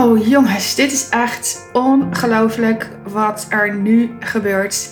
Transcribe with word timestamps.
Oh 0.00 0.26
jongens, 0.26 0.74
dit 0.74 0.92
is 0.92 1.08
echt 1.08 1.68
ongelooflijk 1.72 2.90
wat 3.08 3.46
er 3.48 3.74
nu 3.74 4.16
gebeurt. 4.20 4.88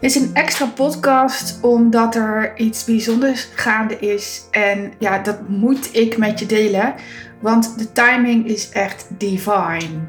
Dit 0.00 0.10
is 0.10 0.14
een 0.14 0.30
extra 0.34 0.66
podcast 0.66 1.58
omdat 1.62 2.14
er 2.14 2.52
iets 2.56 2.84
bijzonders 2.84 3.48
gaande 3.54 3.98
is. 3.98 4.42
En 4.50 4.92
ja, 4.98 5.18
dat 5.18 5.48
moet 5.48 5.96
ik 5.96 6.18
met 6.18 6.38
je 6.38 6.46
delen, 6.46 6.94
want 7.38 7.78
de 7.78 7.92
timing 7.92 8.46
is 8.46 8.68
echt 8.70 9.06
divine. 9.08 10.00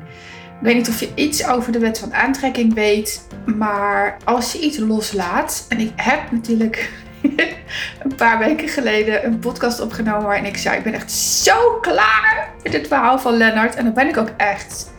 Ik 0.60 0.68
weet 0.68 0.76
niet 0.76 0.90
of 0.90 1.00
je 1.00 1.10
iets 1.16 1.48
over 1.48 1.72
de 1.72 1.80
wet 1.80 2.00
van 2.00 2.14
aantrekking 2.14 2.74
weet, 2.74 3.28
maar 3.58 4.18
als 4.24 4.52
je 4.52 4.60
iets 4.60 4.78
loslaat, 4.78 5.66
en 5.70 5.80
ik 5.80 5.92
heb 5.96 6.32
natuurlijk 6.32 6.92
een 8.04 8.16
paar 8.16 8.40
weken 8.40 8.68
geleden 8.68 9.26
een 9.26 9.40
podcast 9.40 9.80
opgenomen 9.80 10.26
waarin 10.26 10.46
ik 10.46 10.58
zei: 10.58 10.78
Ik 10.78 10.84
ben 10.84 10.94
echt 10.94 11.12
zo 11.12 11.78
klaar 11.82 12.50
met 12.64 12.74
het 12.74 12.88
verhaal 12.88 13.20
van 13.20 13.38
Lennart. 13.38 13.76
En 13.76 13.86
dat 13.86 13.94
ben 13.94 14.08
ik 14.08 14.18
ook 14.18 14.32
echt. 14.38 14.92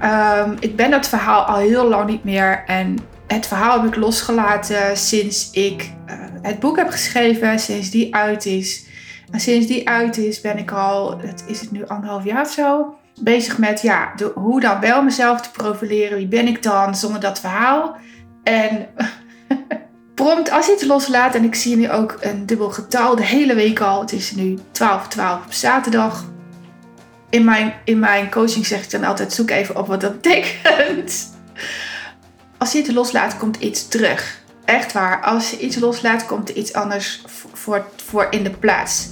Ehm, 0.00 0.56
ik 0.60 0.76
ben 0.76 0.90
dat 0.90 1.08
verhaal 1.08 1.42
al 1.42 1.56
heel 1.56 1.88
lang 1.88 2.08
niet 2.08 2.24
meer. 2.24 2.64
En 2.66 2.98
het 3.26 3.46
verhaal 3.46 3.80
heb 3.80 3.94
ik 3.94 3.96
losgelaten 3.96 4.96
sinds 4.96 5.50
ik 5.50 5.92
uh, 6.06 6.14
het 6.42 6.58
boek 6.58 6.76
heb 6.76 6.88
geschreven, 6.90 7.58
sinds 7.58 7.90
die 7.90 8.14
uit 8.14 8.46
is. 8.46 8.86
En 9.30 9.40
sinds 9.40 9.66
die 9.66 9.88
uit 9.88 10.16
is, 10.18 10.40
ben 10.40 10.58
ik 10.58 10.70
al, 10.72 11.18
het 11.20 11.44
is 11.46 11.60
het 11.60 11.70
nu 11.70 11.86
anderhalf 11.86 12.24
jaar 12.24 12.40
of 12.40 12.50
zo, 12.50 12.94
bezig 13.20 13.58
met 13.58 13.82
ja, 13.82 14.12
hoe 14.34 14.60
dan 14.60 14.80
wel 14.80 15.02
mezelf 15.02 15.40
te 15.40 15.50
profileren. 15.50 16.16
Wie 16.16 16.26
ben 16.26 16.46
ik 16.46 16.62
dan 16.62 16.94
zonder 16.94 17.20
dat 17.20 17.40
verhaal? 17.40 17.96
En 18.42 18.88
prompt 20.28 20.50
als 20.50 20.66
je 20.66 20.72
het 20.72 20.86
loslaat, 20.86 21.34
en 21.34 21.44
ik 21.44 21.54
zie 21.54 21.76
nu 21.76 21.90
ook 21.90 22.16
een 22.20 22.46
dubbel 22.46 22.70
getal 22.70 23.16
de 23.16 23.24
hele 23.24 23.54
week 23.54 23.80
al. 23.80 24.00
Het 24.00 24.12
is 24.12 24.30
nu 24.30 24.58
12, 24.70 25.08
12 25.08 25.44
op 25.44 25.52
zaterdag. 25.52 26.24
In 27.30 27.44
mijn, 27.44 27.74
in 27.84 27.98
mijn 27.98 28.30
coaching 28.30 28.66
zeg 28.66 28.84
ik 28.84 28.90
dan 28.90 29.04
altijd: 29.04 29.32
zoek 29.32 29.50
even 29.50 29.76
op 29.76 29.86
wat 29.86 30.00
dat 30.00 30.14
betekent. 30.20 31.36
Als 32.58 32.72
je 32.72 32.78
het 32.78 32.92
loslaat, 32.92 33.36
komt 33.36 33.56
iets 33.56 33.88
terug. 33.88 34.40
Echt 34.64 34.92
waar. 34.92 35.22
Als 35.22 35.50
je 35.50 35.58
iets 35.58 35.76
loslaat, 35.76 36.26
komt 36.26 36.48
er 36.48 36.56
iets 36.56 36.72
anders 36.72 37.22
voor, 37.52 37.84
voor 38.06 38.26
in 38.30 38.42
de 38.42 38.50
plaats. 38.50 39.08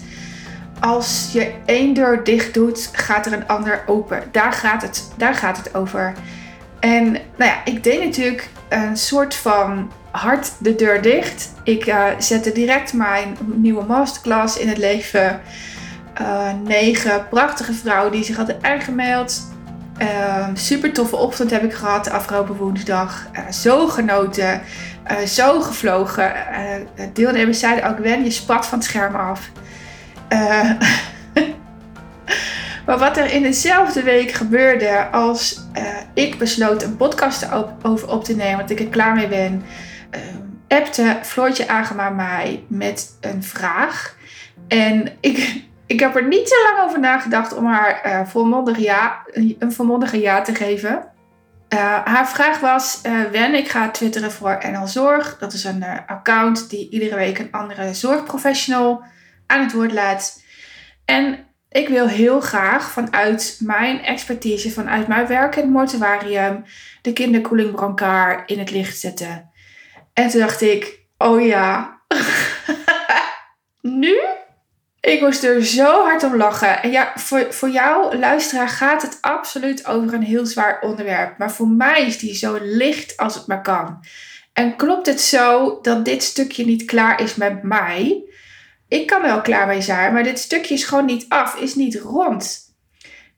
Als 0.80 1.28
je 1.33 1.53
één 1.67 1.95
deur 1.95 2.25
dicht 2.25 2.55
doet, 2.55 2.89
gaat 2.92 3.27
er 3.27 3.33
een 3.33 3.48
ander 3.48 3.83
open. 3.86 4.23
Daar 4.33 4.53
gaat 4.53 4.83
het, 4.83 5.11
daar 5.17 5.34
gaat 5.34 5.56
het 5.56 5.75
over. 5.75 6.12
En 6.80 7.12
nou 7.12 7.51
ja, 7.51 7.64
ik 7.64 7.84
deed 7.84 8.05
natuurlijk 8.05 8.48
een 8.69 8.97
soort 8.97 9.34
van 9.34 9.91
hard 10.17 10.53
de 10.59 10.75
deur 10.75 11.03
dicht. 11.03 11.53
Ik 11.62 11.86
uh, 11.86 12.05
zette 12.19 12.53
direct 12.53 12.92
mijn 12.92 13.36
nieuwe 13.55 13.84
masterclass 13.84 14.58
in 14.58 14.69
het 14.69 14.78
leven. 14.78 15.41
Uh, 16.20 16.53
negen 16.64 17.28
prachtige 17.28 17.73
vrouwen 17.73 18.12
die 18.12 18.25
zich 18.25 18.36
hadden 18.36 18.58
aangemeld. 18.61 19.55
Uh, 20.03 20.47
super 20.55 20.92
toffe 20.92 21.17
ochtend 21.17 21.50
heb 21.50 21.62
ik 21.62 21.73
gehad 21.73 22.11
afgelopen 22.11 22.56
woensdag. 22.56 23.27
zo 23.50 23.86
genoten. 23.86 24.61
zo 25.27 25.61
gevlogen. 25.61 26.33
deelnemers 27.12 27.58
zeiden 27.58 27.89
ook, 27.89 27.98
Wen, 27.98 28.25
je 28.25 28.30
spat 28.30 28.67
van 28.67 28.78
het 28.78 28.86
scherm 28.86 29.14
af. 29.14 29.51
maar 32.86 32.98
wat 32.98 33.17
er 33.17 33.33
in 33.33 33.42
dezelfde 33.42 34.03
week 34.03 34.30
gebeurde 34.30 35.06
als 35.11 35.61
ik 36.14 36.39
besloot 36.39 36.83
een 36.83 36.97
podcast 36.97 37.47
over 37.83 38.08
op 38.08 38.25
te 38.25 38.36
nemen, 38.36 38.58
dat 38.58 38.70
ik 38.70 38.80
er 38.80 38.86
klaar 38.86 39.14
mee 39.14 39.28
ben, 39.28 39.64
appte 40.69 41.19
Floortje 41.22 41.69
Agema 41.69 42.11
mij 42.11 42.64
met 42.69 43.17
een 43.20 43.42
vraag. 43.42 44.17
En 44.69 45.17
ik, 45.20 45.64
ik 45.86 46.00
heb 46.00 46.17
er 46.17 46.27
niet 46.27 46.48
zo 46.48 46.55
lang 46.62 46.89
over 46.89 47.00
nagedacht 47.00 47.55
om 47.55 47.67
haar 47.67 48.03
uh, 48.06 48.27
volmondig 48.27 48.78
ja, 48.78 49.23
een 49.58 49.73
volmondige 49.73 50.20
ja 50.20 50.42
te 50.42 50.55
geven. 50.55 51.14
Uh, 51.75 52.05
haar 52.05 52.28
vraag 52.28 52.61
was: 52.61 53.00
uh, 53.06 53.25
Wen, 53.31 53.55
ik 53.55 53.69
ga 53.69 53.91
twitteren 53.91 54.33
voor 54.33 54.62
NL 54.70 54.86
Zorg. 54.86 55.39
Dat 55.39 55.52
is 55.52 55.64
een 55.64 55.85
account 56.07 56.70
die 56.70 56.90
iedere 56.90 57.17
week 57.17 57.39
een 57.39 57.52
andere 57.52 57.95
zorgprofessional 57.95 59.02
aan 59.46 59.61
het 59.61 59.73
woord 59.73 59.92
laat. 59.92 60.42
En 61.05 61.46
ik 61.69 61.89
wil 61.89 62.08
heel 62.08 62.40
graag 62.40 62.90
vanuit 62.90 63.58
mijn 63.63 64.02
expertise, 64.05 64.70
vanuit 64.70 65.07
mijn 65.07 65.27
werk 65.27 65.57
in 65.57 65.63
het 65.63 65.70
mortuarium, 65.70 66.64
de 67.02 67.13
kinderkoeling 67.13 67.74
brancard 67.74 68.51
in 68.51 68.58
het 68.58 68.70
licht 68.70 68.98
zetten. 68.98 69.51
En 70.16 70.28
toen 70.28 70.40
dacht 70.40 70.60
ik, 70.60 71.00
oh 71.18 71.46
ja, 71.46 72.00
nu? 73.80 74.18
Ik 75.00 75.20
moest 75.20 75.44
er 75.44 75.64
zo 75.64 76.02
hard 76.02 76.24
om 76.24 76.36
lachen. 76.36 76.82
En 76.82 76.90
ja, 76.90 77.12
voor, 77.14 77.52
voor 77.52 77.68
jou, 77.68 78.18
luisteraar, 78.18 78.68
gaat 78.68 79.02
het 79.02 79.18
absoluut 79.20 79.86
over 79.86 80.14
een 80.14 80.22
heel 80.22 80.46
zwaar 80.46 80.80
onderwerp. 80.80 81.38
Maar 81.38 81.52
voor 81.52 81.68
mij 81.68 82.06
is 82.06 82.18
die 82.18 82.34
zo 82.34 82.58
licht 82.62 83.16
als 83.16 83.34
het 83.34 83.46
maar 83.46 83.62
kan. 83.62 84.04
En 84.52 84.77
klopt 84.77 85.06
het 85.06 85.20
zo 85.20 85.78
dat 85.82 86.04
dit 86.04 86.22
stukje 86.22 86.64
niet 86.64 86.84
klaar 86.84 87.20
is 87.20 87.34
met 87.34 87.62
mij? 87.62 88.24
Ik 88.88 89.06
kan 89.06 89.22
wel 89.22 89.40
klaar 89.40 89.66
mee 89.66 89.80
zijn, 89.80 90.12
maar 90.12 90.22
dit 90.22 90.38
stukje 90.38 90.74
is 90.74 90.84
gewoon 90.84 91.04
niet 91.04 91.27
af, 91.28 91.56
is 91.56 91.74
niet 91.74 91.94
rond. 91.94 92.74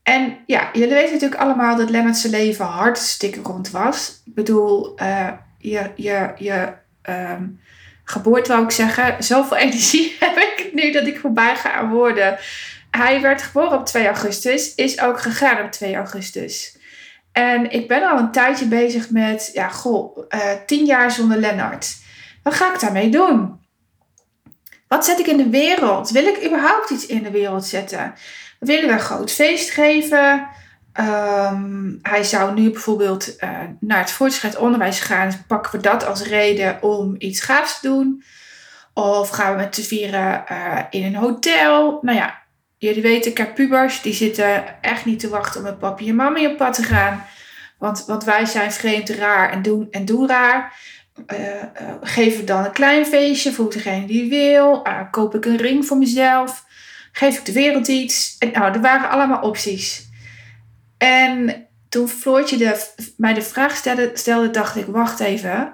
En 0.03 0.39
ja, 0.47 0.71
jullie 0.73 0.95
weten 0.95 1.13
natuurlijk 1.13 1.41
allemaal 1.41 1.77
dat 1.77 1.91
Lennart's 1.91 2.23
leven 2.23 2.65
hartstikke 2.65 3.41
rond 3.43 3.71
was. 3.71 4.23
Ik 4.25 4.35
bedoel, 4.35 5.03
uh, 5.03 5.33
je, 5.59 5.91
je, 5.97 6.33
je 6.37 6.73
um, 7.09 7.61
geboorte, 8.05 8.53
wou 8.53 8.65
ik 8.65 8.71
zeggen. 8.71 9.23
Zoveel 9.25 9.57
energie 9.67 10.17
heb 10.21 10.37
ik 10.37 10.71
nu 10.73 10.93
dat 10.93 11.07
ik 11.07 11.19
voorbij 11.19 11.57
ga 11.57 11.73
aan 11.73 11.91
woorden. 11.91 12.39
Hij 12.91 13.21
werd 13.21 13.43
geboren 13.43 13.79
op 13.79 13.87
2 13.87 14.07
augustus, 14.07 14.75
is 14.75 15.01
ook 15.01 15.21
gegaan 15.21 15.65
op 15.65 15.71
2 15.71 15.95
augustus. 15.95 16.77
En 17.33 17.71
ik 17.71 17.89
ben 17.89 18.11
al 18.11 18.19
een 18.19 18.33
tijdje 18.33 18.67
bezig 18.67 19.11
met, 19.11 19.51
ja, 19.53 19.69
goh, 19.69 20.19
uh, 20.29 20.41
tien 20.67 20.85
jaar 20.85 21.11
zonder 21.11 21.39
Lennart. 21.39 21.97
Wat 22.43 22.55
ga 22.55 22.75
ik 22.75 22.81
daarmee 22.81 23.11
doen? 23.11 23.61
Wat 24.89 25.05
zet 25.05 25.19
ik 25.19 25.27
in 25.27 25.37
de 25.37 25.49
wereld? 25.49 26.11
Wil 26.11 26.27
ik 26.27 26.45
überhaupt 26.45 26.91
iets 26.91 27.07
in 27.07 27.23
de 27.23 27.31
wereld 27.31 27.65
zetten? 27.65 28.15
Willen 28.59 28.87
we 28.87 28.93
een 28.93 29.01
groot 29.01 29.31
feest 29.31 29.71
geven? 29.71 30.49
Ehm, 30.99 31.93
hij 32.03 32.23
zou 32.23 32.55
nu 32.55 32.71
bijvoorbeeld 32.71 33.37
uh, 33.45 33.51
naar 33.81 33.99
het 33.99 34.11
voortgezet 34.11 34.57
onderwijs 34.57 35.01
gaan. 35.01 35.45
Pakken 35.47 35.73
we 35.73 35.79
dat 35.81 36.07
als 36.07 36.23
reden 36.23 36.83
om 36.83 37.15
iets 37.19 37.41
gaafs 37.41 37.81
te 37.81 37.89
doen? 37.89 38.23
Of 38.95 39.29
gaan 39.29 39.53
we 39.53 39.59
met 39.59 39.75
z'n 39.75 39.83
vieren 39.83 40.45
uh, 40.53 40.79
in 40.91 41.05
een 41.05 41.15
hotel? 41.15 41.99
Nou 42.03 42.19
ja, 42.19 42.43
jullie 42.79 43.03
weten, 43.03 43.31
ik 43.31 43.39
heb 43.39 43.55
pubers. 43.55 44.03
Die 44.03 44.13
zitten 44.13 44.83
echt 44.83 45.05
niet 45.05 45.21
te 45.21 45.29
wachten 45.29 45.61
om 45.61 45.67
met 45.67 45.79
papi 45.79 46.09
en 46.09 46.15
mami 46.15 46.47
op 46.47 46.57
pad 46.57 46.75
te 46.75 46.83
gaan. 46.83 47.25
Want, 47.79 48.05
want 48.07 48.25
wij 48.25 48.47
zijn 48.47 48.73
vreemd, 48.73 49.09
raar 49.09 49.51
en 49.51 49.63
doen, 49.63 49.89
en 49.91 50.05
doen 50.05 50.29
raar. 50.29 50.77
Uh, 51.27 51.39
uh, 51.39 51.63
geef 52.01 52.39
ik 52.39 52.47
dan 52.47 52.65
een 52.65 52.73
klein 52.73 53.07
feestje 53.07 53.53
voor 53.53 53.71
degene 53.71 54.07
die 54.07 54.29
wil? 54.29 54.87
Koop 55.11 55.35
ik 55.35 55.45
een 55.45 55.57
ring 55.57 55.87
voor 55.87 55.97
mezelf? 55.97 56.65
Geef 57.13 57.39
ik 57.39 57.45
de 57.45 57.53
wereld 57.53 57.89
iets? 57.89 58.37
Nou, 58.53 58.73
er 58.73 58.81
waren 58.81 59.11
allemaal 59.11 59.41
opties. 59.41 60.08
En 60.99 61.67
toen 61.89 62.09
Floortje 62.09 62.57
de, 62.57 62.87
mij 63.17 63.35
de 63.35 63.43
vraag 63.43 63.77
stelde, 63.77 64.11
stelde, 64.15 64.51
dacht 64.51 64.77
ik, 64.77 64.87
wacht 64.87 65.21
even. 65.21 65.73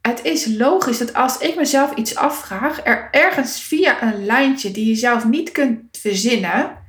Het 0.00 0.24
is 0.24 0.46
logisch 0.46 0.98
dat 0.98 1.14
als 1.14 1.38
ik 1.38 1.56
mezelf 1.56 1.94
iets 1.94 2.16
afvraag, 2.16 2.80
er 2.84 3.08
ergens 3.10 3.62
via 3.62 4.02
een 4.02 4.26
lijntje 4.26 4.70
die 4.70 4.88
je 4.88 4.94
zelf 4.94 5.24
niet 5.24 5.52
kunt 5.52 5.98
verzinnen, 5.98 6.82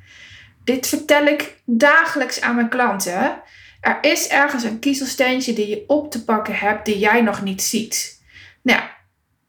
dit 0.64 0.88
vertel 0.88 1.26
ik 1.26 1.62
dagelijks 1.66 2.42
aan 2.42 2.56
mijn 2.56 2.70
klanten. 2.70 3.42
Er 3.82 3.98
is 4.02 4.28
ergens 4.28 4.64
een 4.64 4.80
kiezelsteentje 4.80 5.54
die 5.54 5.70
je 5.70 5.84
op 5.88 6.12
te 6.12 6.24
pakken 6.24 6.56
hebt 6.56 6.86
die 6.86 6.98
jij 6.98 7.22
nog 7.22 7.44
niet 7.44 7.62
ziet. 7.62 8.24
Nou, 8.62 8.82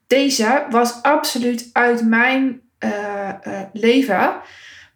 deze 0.06 0.66
was 0.70 1.02
absoluut 1.02 1.70
uit 1.72 2.06
mijn 2.06 2.60
uh, 2.80 3.32
uh, 3.46 3.60
leven. 3.72 4.40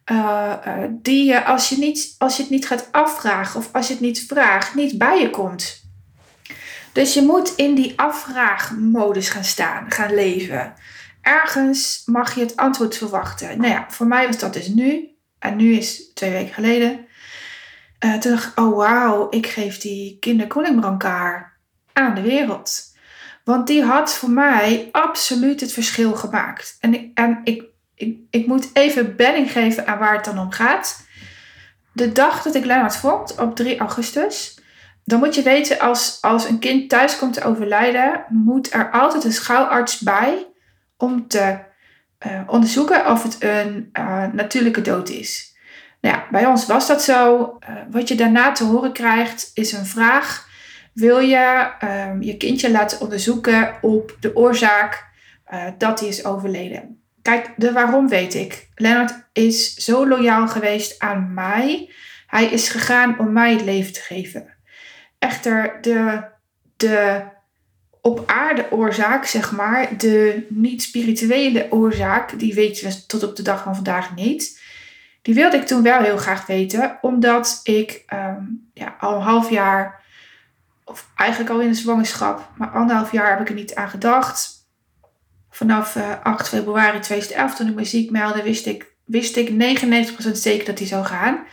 Uh, 0.05 0.53
die 0.89 1.25
je 1.25 1.45
als, 1.45 1.69
je 1.69 1.77
niet, 1.77 2.15
als 2.17 2.35
je 2.35 2.41
het 2.41 2.51
niet 2.51 2.67
gaat 2.67 2.87
afvragen 2.91 3.59
of 3.59 3.69
als 3.71 3.87
je 3.87 3.93
het 3.93 4.01
niet 4.01 4.25
vraagt, 4.27 4.75
niet 4.75 4.97
bij 4.97 5.21
je 5.21 5.29
komt. 5.29 5.81
Dus 6.93 7.13
je 7.13 7.21
moet 7.21 7.55
in 7.55 7.75
die 7.75 7.93
afvraagmodus 7.95 9.29
gaan 9.29 9.43
staan, 9.43 9.91
gaan 9.91 10.13
leven. 10.13 10.73
Ergens 11.21 12.01
mag 12.05 12.35
je 12.35 12.41
het 12.41 12.55
antwoord 12.55 12.97
verwachten. 12.97 13.57
Nou 13.57 13.71
ja, 13.71 13.85
voor 13.89 14.07
mij 14.07 14.27
was 14.27 14.37
dat 14.37 14.53
dus 14.53 14.67
nu. 14.67 15.09
En 15.39 15.55
nu 15.55 15.73
is 15.73 16.11
twee 16.13 16.31
weken 16.31 16.53
geleden. 16.53 17.05
Uh, 18.05 18.13
toen 18.13 18.31
dacht 18.31 18.47
ik, 18.47 18.59
oh 18.59 18.75
wauw, 18.75 19.27
ik 19.29 19.47
geef 19.47 19.77
die 19.77 20.17
kinderkoelingbrancard 20.19 21.45
aan 21.93 22.15
de 22.15 22.21
wereld. 22.21 22.95
Want 23.43 23.67
die 23.67 23.83
had 23.83 24.13
voor 24.13 24.29
mij 24.29 24.89
absoluut 24.91 25.61
het 25.61 25.73
verschil 25.73 26.15
gemaakt. 26.15 26.77
En 26.79 26.93
ik, 26.93 27.11
en 27.13 27.41
ik 27.43 27.63
ik, 28.01 28.17
ik 28.29 28.47
moet 28.47 28.69
even 28.73 29.15
benning 29.15 29.51
geven 29.51 29.87
aan 29.87 29.99
waar 29.99 30.15
het 30.15 30.25
dan 30.25 30.39
om 30.39 30.51
gaat. 30.51 31.05
De 31.93 32.11
dag 32.11 32.41
dat 32.41 32.55
ik 32.55 32.65
Lennart 32.65 32.95
vond, 32.95 33.39
op 33.39 33.55
3 33.55 33.79
augustus, 33.79 34.59
dan 35.03 35.19
moet 35.19 35.35
je 35.35 35.41
weten, 35.41 35.79
als, 35.79 36.17
als 36.21 36.49
een 36.49 36.59
kind 36.59 36.89
thuis 36.89 37.17
komt 37.17 37.33
te 37.33 37.43
overlijden, 37.43 38.25
moet 38.29 38.73
er 38.73 38.91
altijd 38.91 39.23
een 39.23 39.31
schouwarts 39.31 39.99
bij 39.99 40.47
om 40.97 41.27
te 41.27 41.59
uh, 42.27 42.41
onderzoeken 42.47 43.11
of 43.11 43.23
het 43.23 43.37
een 43.39 43.89
uh, 43.99 44.25
natuurlijke 44.33 44.81
dood 44.81 45.09
is. 45.09 45.55
Nou 46.01 46.15
ja, 46.15 46.25
bij 46.31 46.45
ons 46.45 46.65
was 46.65 46.87
dat 46.87 47.03
zo. 47.03 47.39
Uh, 47.69 47.75
wat 47.91 48.07
je 48.07 48.15
daarna 48.15 48.51
te 48.51 48.63
horen 48.63 48.93
krijgt 48.93 49.51
is 49.53 49.71
een 49.71 49.85
vraag. 49.85 50.49
Wil 50.93 51.19
je 51.19 51.71
um, 51.83 52.21
je 52.21 52.37
kindje 52.37 52.71
laten 52.71 53.01
onderzoeken 53.01 53.75
op 53.81 54.17
de 54.19 54.35
oorzaak 54.35 55.09
dat 55.77 55.99
hij 55.99 56.09
is 56.09 56.25
overleden? 56.25 57.00
Kijk, 57.21 57.53
de 57.55 57.71
waarom 57.71 58.07
weet 58.07 58.33
ik. 58.33 58.69
Leonard 58.75 59.13
is 59.33 59.73
zo 59.73 60.07
loyaal 60.07 60.47
geweest 60.47 60.99
aan 60.99 61.33
mij. 61.33 61.91
Hij 62.27 62.45
is 62.45 62.69
gegaan 62.69 63.19
om 63.19 63.33
mij 63.33 63.51
het 63.51 63.63
leven 63.63 63.93
te 63.93 64.01
geven. 64.01 64.55
Echter, 65.19 65.77
de, 65.81 66.23
de 66.77 67.23
op 68.01 68.23
aarde 68.25 68.71
oorzaak, 68.71 69.25
zeg 69.25 69.51
maar, 69.51 69.97
de 69.97 70.45
niet-spirituele 70.49 71.67
oorzaak, 71.71 72.39
die 72.39 72.53
weten 72.53 72.87
we 72.87 73.05
tot 73.05 73.23
op 73.23 73.35
de 73.35 73.43
dag 73.43 73.63
van 73.63 73.75
vandaag 73.75 74.15
niet. 74.15 74.61
Die 75.21 75.33
wilde 75.33 75.57
ik 75.57 75.65
toen 75.65 75.83
wel 75.83 76.01
heel 76.01 76.17
graag 76.17 76.45
weten, 76.45 76.97
omdat 77.01 77.59
ik 77.63 78.03
um, 78.13 78.69
ja, 78.73 78.95
al 78.99 79.15
een 79.15 79.21
half 79.21 79.49
jaar, 79.49 80.03
of 80.83 81.09
eigenlijk 81.15 81.49
al 81.51 81.59
in 81.59 81.67
de 81.67 81.75
zwangerschap, 81.75 82.49
maar 82.57 82.69
anderhalf 82.69 83.11
jaar 83.11 83.29
heb 83.29 83.39
ik 83.39 83.49
er 83.49 83.55
niet 83.55 83.75
aan 83.75 83.89
gedacht. 83.89 84.60
Vanaf 85.53 85.95
uh, 85.95 86.11
eh, 86.11 86.17
8 86.23 86.47
februari 86.47 86.99
2011, 86.99 87.55
toen 87.55 87.67
ik 87.67 87.75
me 87.75 87.83
ziek 87.83 88.11
meldde, 88.11 88.43
wist 88.43 88.65
ik, 88.65 88.95
wist 89.05 89.35
ik 89.35 89.49
99% 89.49 90.31
zeker 90.31 90.65
dat 90.65 90.77
die 90.77 90.87
zou 90.87 91.05
gaan. 91.05 91.43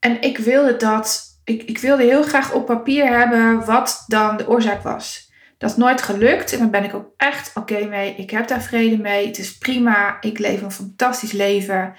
En 0.00 0.22
ik 0.22 0.38
wilde 0.38 0.76
dat, 0.76 1.22
ik, 1.44 1.62
ik 1.62 1.78
wilde 1.78 2.02
heel 2.02 2.22
graag 2.22 2.52
op 2.52 2.66
papier 2.66 3.18
hebben 3.18 3.64
wat 3.64 4.04
dan 4.06 4.36
de 4.36 4.48
oorzaak 4.48 4.82
was. 4.82 5.28
Dat 5.58 5.70
is 5.70 5.76
nooit 5.76 6.02
gelukt 6.02 6.52
en 6.52 6.58
daar 6.58 6.70
ben 6.70 6.84
ik 6.84 6.94
ook 6.94 7.12
echt 7.16 7.50
oké 7.54 7.84
mee. 7.84 8.14
Ik 8.14 8.30
heb 8.30 8.48
daar 8.48 8.62
vrede 8.62 8.98
mee. 8.98 9.26
Het 9.26 9.38
is 9.38 9.58
prima. 9.58 10.16
Ik 10.20 10.38
leef 10.38 10.62
een 10.62 10.72
fantastisch 10.72 11.32
leven. 11.32 11.94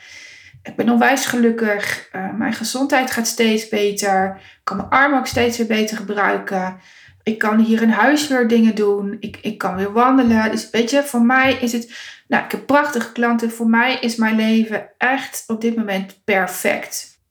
Ik 0.63 0.75
ben 0.75 0.89
onwijs 0.89 1.25
gelukkig. 1.25 2.09
Uh, 2.11 2.33
mijn 2.33 2.53
gezondheid 2.53 3.11
gaat 3.11 3.27
steeds 3.27 3.67
beter. 3.67 4.35
Ik 4.35 4.59
kan 4.63 4.77
mijn 4.77 4.89
arm 4.89 5.13
ook 5.13 5.27
steeds 5.27 5.57
weer 5.57 5.67
beter 5.67 5.97
gebruiken. 5.97 6.79
Ik 7.29 7.37
kan 7.37 7.59
hier 7.59 7.81
in 7.81 7.89
huis 7.89 8.27
weer 8.27 8.47
dingen 8.47 8.75
doen. 8.75 9.17
Ik, 9.19 9.37
ik 9.41 9.57
kan 9.57 9.75
weer 9.75 9.91
wandelen. 9.91 10.51
Dus 10.51 10.69
weet 10.69 10.89
je, 10.89 11.03
voor 11.03 11.21
mij 11.21 11.53
is 11.53 11.71
het. 11.71 11.93
Nou, 12.27 12.45
ik 12.45 12.51
heb 12.51 12.65
prachtige 12.65 13.11
klanten. 13.11 13.51
Voor 13.51 13.69
mij 13.69 13.97
is 13.99 14.15
mijn 14.15 14.35
leven 14.35 14.89
echt 14.97 15.43
op 15.47 15.61
dit 15.61 15.75
moment 15.75 16.23
perfect. 16.23 17.21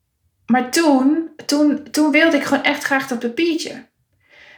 Maar 0.45 0.71
toen, 0.71 1.29
toen, 1.45 1.91
toen 1.91 2.11
wilde 2.11 2.37
ik 2.37 2.43
gewoon 2.43 2.63
echt 2.63 2.83
graag 2.83 3.07
dat 3.07 3.19
papiertje. 3.19 3.87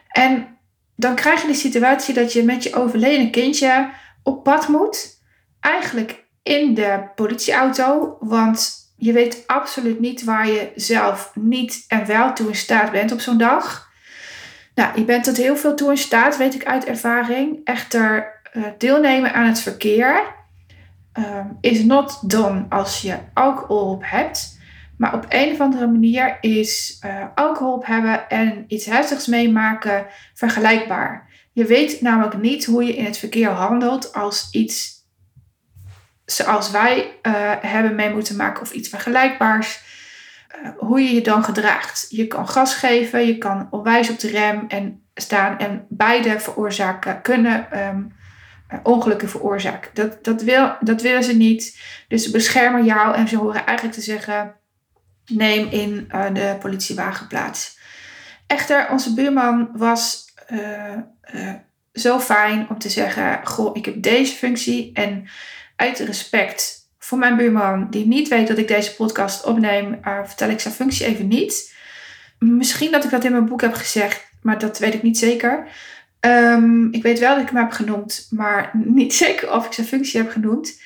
En 0.08 0.58
dan 0.96 1.16
krijg 1.16 1.42
je 1.42 1.48
de 1.48 1.54
situatie 1.54 2.14
dat 2.14 2.34
je 2.34 2.44
met 2.44 2.64
je 2.64 2.76
overleden 2.76 3.32
kindje 3.32 3.90
op 4.24 4.44
pad 4.44 4.68
moet. 4.68 5.20
Eigenlijk 5.60 6.26
in 6.44 6.74
de 6.74 7.10
politieauto, 7.16 8.18
want 8.20 8.76
je 8.98 9.14
weet 9.14 9.44
absoluut 9.48 10.00
niet 10.00 10.24
waar 10.24 10.48
je 10.48 10.72
zelf 10.76 11.32
niet 11.34 11.86
en 11.88 12.06
wel 12.06 12.34
toe 12.34 12.48
in 12.48 12.56
staat 12.56 12.92
bent 12.92 13.12
op 13.12 13.20
zo'n 13.20 13.38
dag. 13.38 13.91
Nou, 14.76 15.00
je 15.00 15.06
bent 15.06 15.24
tot 15.24 15.38
heel 15.38 15.56
veel 15.56 15.76
toe 15.76 15.90
in 15.90 15.98
staat, 15.98 16.38
weet 16.38 16.54
ik 16.54 16.66
uit 16.66 16.86
ervaring. 16.86 17.60
Echter, 17.64 18.42
uh, 18.54 18.66
deelnemen 18.78 19.34
aan 19.34 19.48
het 19.48 19.60
verkeer 19.60 20.24
uh, 21.20 21.46
is 21.62 21.84
not 21.84 22.30
done 22.30 22.66
als 22.70 23.02
je 23.02 23.18
alcohol 23.34 23.92
op 23.92 24.04
hebt. 24.06 24.60
Maar 24.98 25.14
op 25.14 25.26
een 25.30 25.52
of 25.52 25.60
andere 25.60 25.88
manier 25.88 26.38
is 26.42 27.02
uh, 27.06 27.26
alcohol 27.36 27.84
hebben 27.86 28.30
en 28.30 28.66
iets 28.68 28.86
heftigs 28.86 29.28
meemaken 29.28 30.06
vergelijkbaar. 30.34 31.30
Je 31.54 31.66
weet 31.66 32.02
namelijk 32.02 32.38
niet 32.38 32.66
hoe 32.66 32.84
je 32.84 32.96
in 32.96 33.06
het 33.06 33.18
verkeer 33.18 33.50
handelt 33.50 34.14
als 34.14 34.48
iets 34.52 35.02
zoals 36.26 36.72
wij 36.72 36.98
uh, 37.02 37.34
hebben 37.62 37.96
mee 37.96 38.10
moeten 38.10 38.36
maken 38.36 38.62
of 38.62 38.72
iets 38.72 38.90
vergelijkbaars. 38.90 39.84
Hoe 40.78 41.02
je 41.02 41.14
je 41.14 41.22
dan 41.22 41.44
gedraagt. 41.44 42.06
Je 42.10 42.28
kan 42.28 42.48
gas 42.48 42.76
geven, 42.76 43.26
je 43.26 43.38
kan 43.38 43.68
onwijs 43.72 44.10
op 44.10 44.20
de 44.20 44.28
rem 44.28 44.66
en 44.68 45.04
staan 45.14 45.60
en 45.60 45.86
beide 45.90 46.40
veroorzaken, 46.40 47.22
kunnen 47.22 47.88
um, 47.88 48.14
ongelukken 48.84 49.30
veroorzaken. 49.30 49.92
Dat, 49.94 50.24
dat, 50.24 50.42
wil, 50.42 50.76
dat 50.80 51.02
willen 51.02 51.24
ze 51.24 51.36
niet. 51.36 51.80
Dus 52.08 52.24
ze 52.24 52.32
beschermen 52.32 52.86
jou 52.86 53.16
en 53.16 53.28
ze 53.28 53.38
horen 53.38 53.66
eigenlijk 53.66 53.98
te 53.98 54.04
zeggen 54.04 54.56
neem 55.26 55.68
in 55.68 56.10
uh, 56.16 56.26
de 56.34 56.58
politiewagen 56.60 57.28
plaats. 57.28 57.80
Echter, 58.48 58.90
onze 58.90 59.14
buurman 59.14 59.70
was 59.74 60.26
uh, 60.52 61.54
zo 61.94 62.20
fijn 62.20 62.70
om 62.70 62.78
te 62.78 62.90
zeggen: 62.90 63.40
Goh, 63.44 63.76
ik 63.76 63.86
heb 63.86 64.02
deze 64.02 64.36
functie. 64.36 64.94
En 64.94 65.30
uit 65.76 66.00
respect 66.00 66.81
voor 67.12 67.20
mijn 67.20 67.38
buurman, 67.38 67.88
die 67.90 68.08
niet 68.08 68.28
weet 68.28 68.48
dat 68.48 68.58
ik 68.58 68.68
deze 68.68 68.96
podcast 68.96 69.44
opneem, 69.44 70.00
vertel 70.26 70.50
ik 70.50 70.60
zijn 70.60 70.74
functie 70.74 71.06
even 71.06 71.28
niet. 71.28 71.76
Misschien 72.40 72.92
dat 72.92 73.04
ik 73.04 73.10
dat 73.10 73.24
in 73.24 73.32
mijn 73.32 73.46
boek 73.46 73.62
heb 73.62 73.74
gezegd, 73.74 74.28
maar 74.42 74.60
dat 74.60 74.80
weet 74.80 74.94
ik 74.94 75.04
niet 75.04 75.18
zeker. 75.18 75.68
Um, 76.20 76.94
ik 76.94 77.04
weet 77.04 77.20
wel 77.20 77.34
dat 77.36 77.44
ik 77.44 77.50
hem 77.50 77.64
heb 77.64 77.72
genoemd, 77.72 78.28
maar 78.30 78.72
niet 79.00 79.14
zeker 79.14 79.54
of 79.54 79.66
ik 79.66 79.74
zijn 79.74 79.88
functie 79.88 80.22
heb 80.22 80.32
genoemd. 80.32 80.82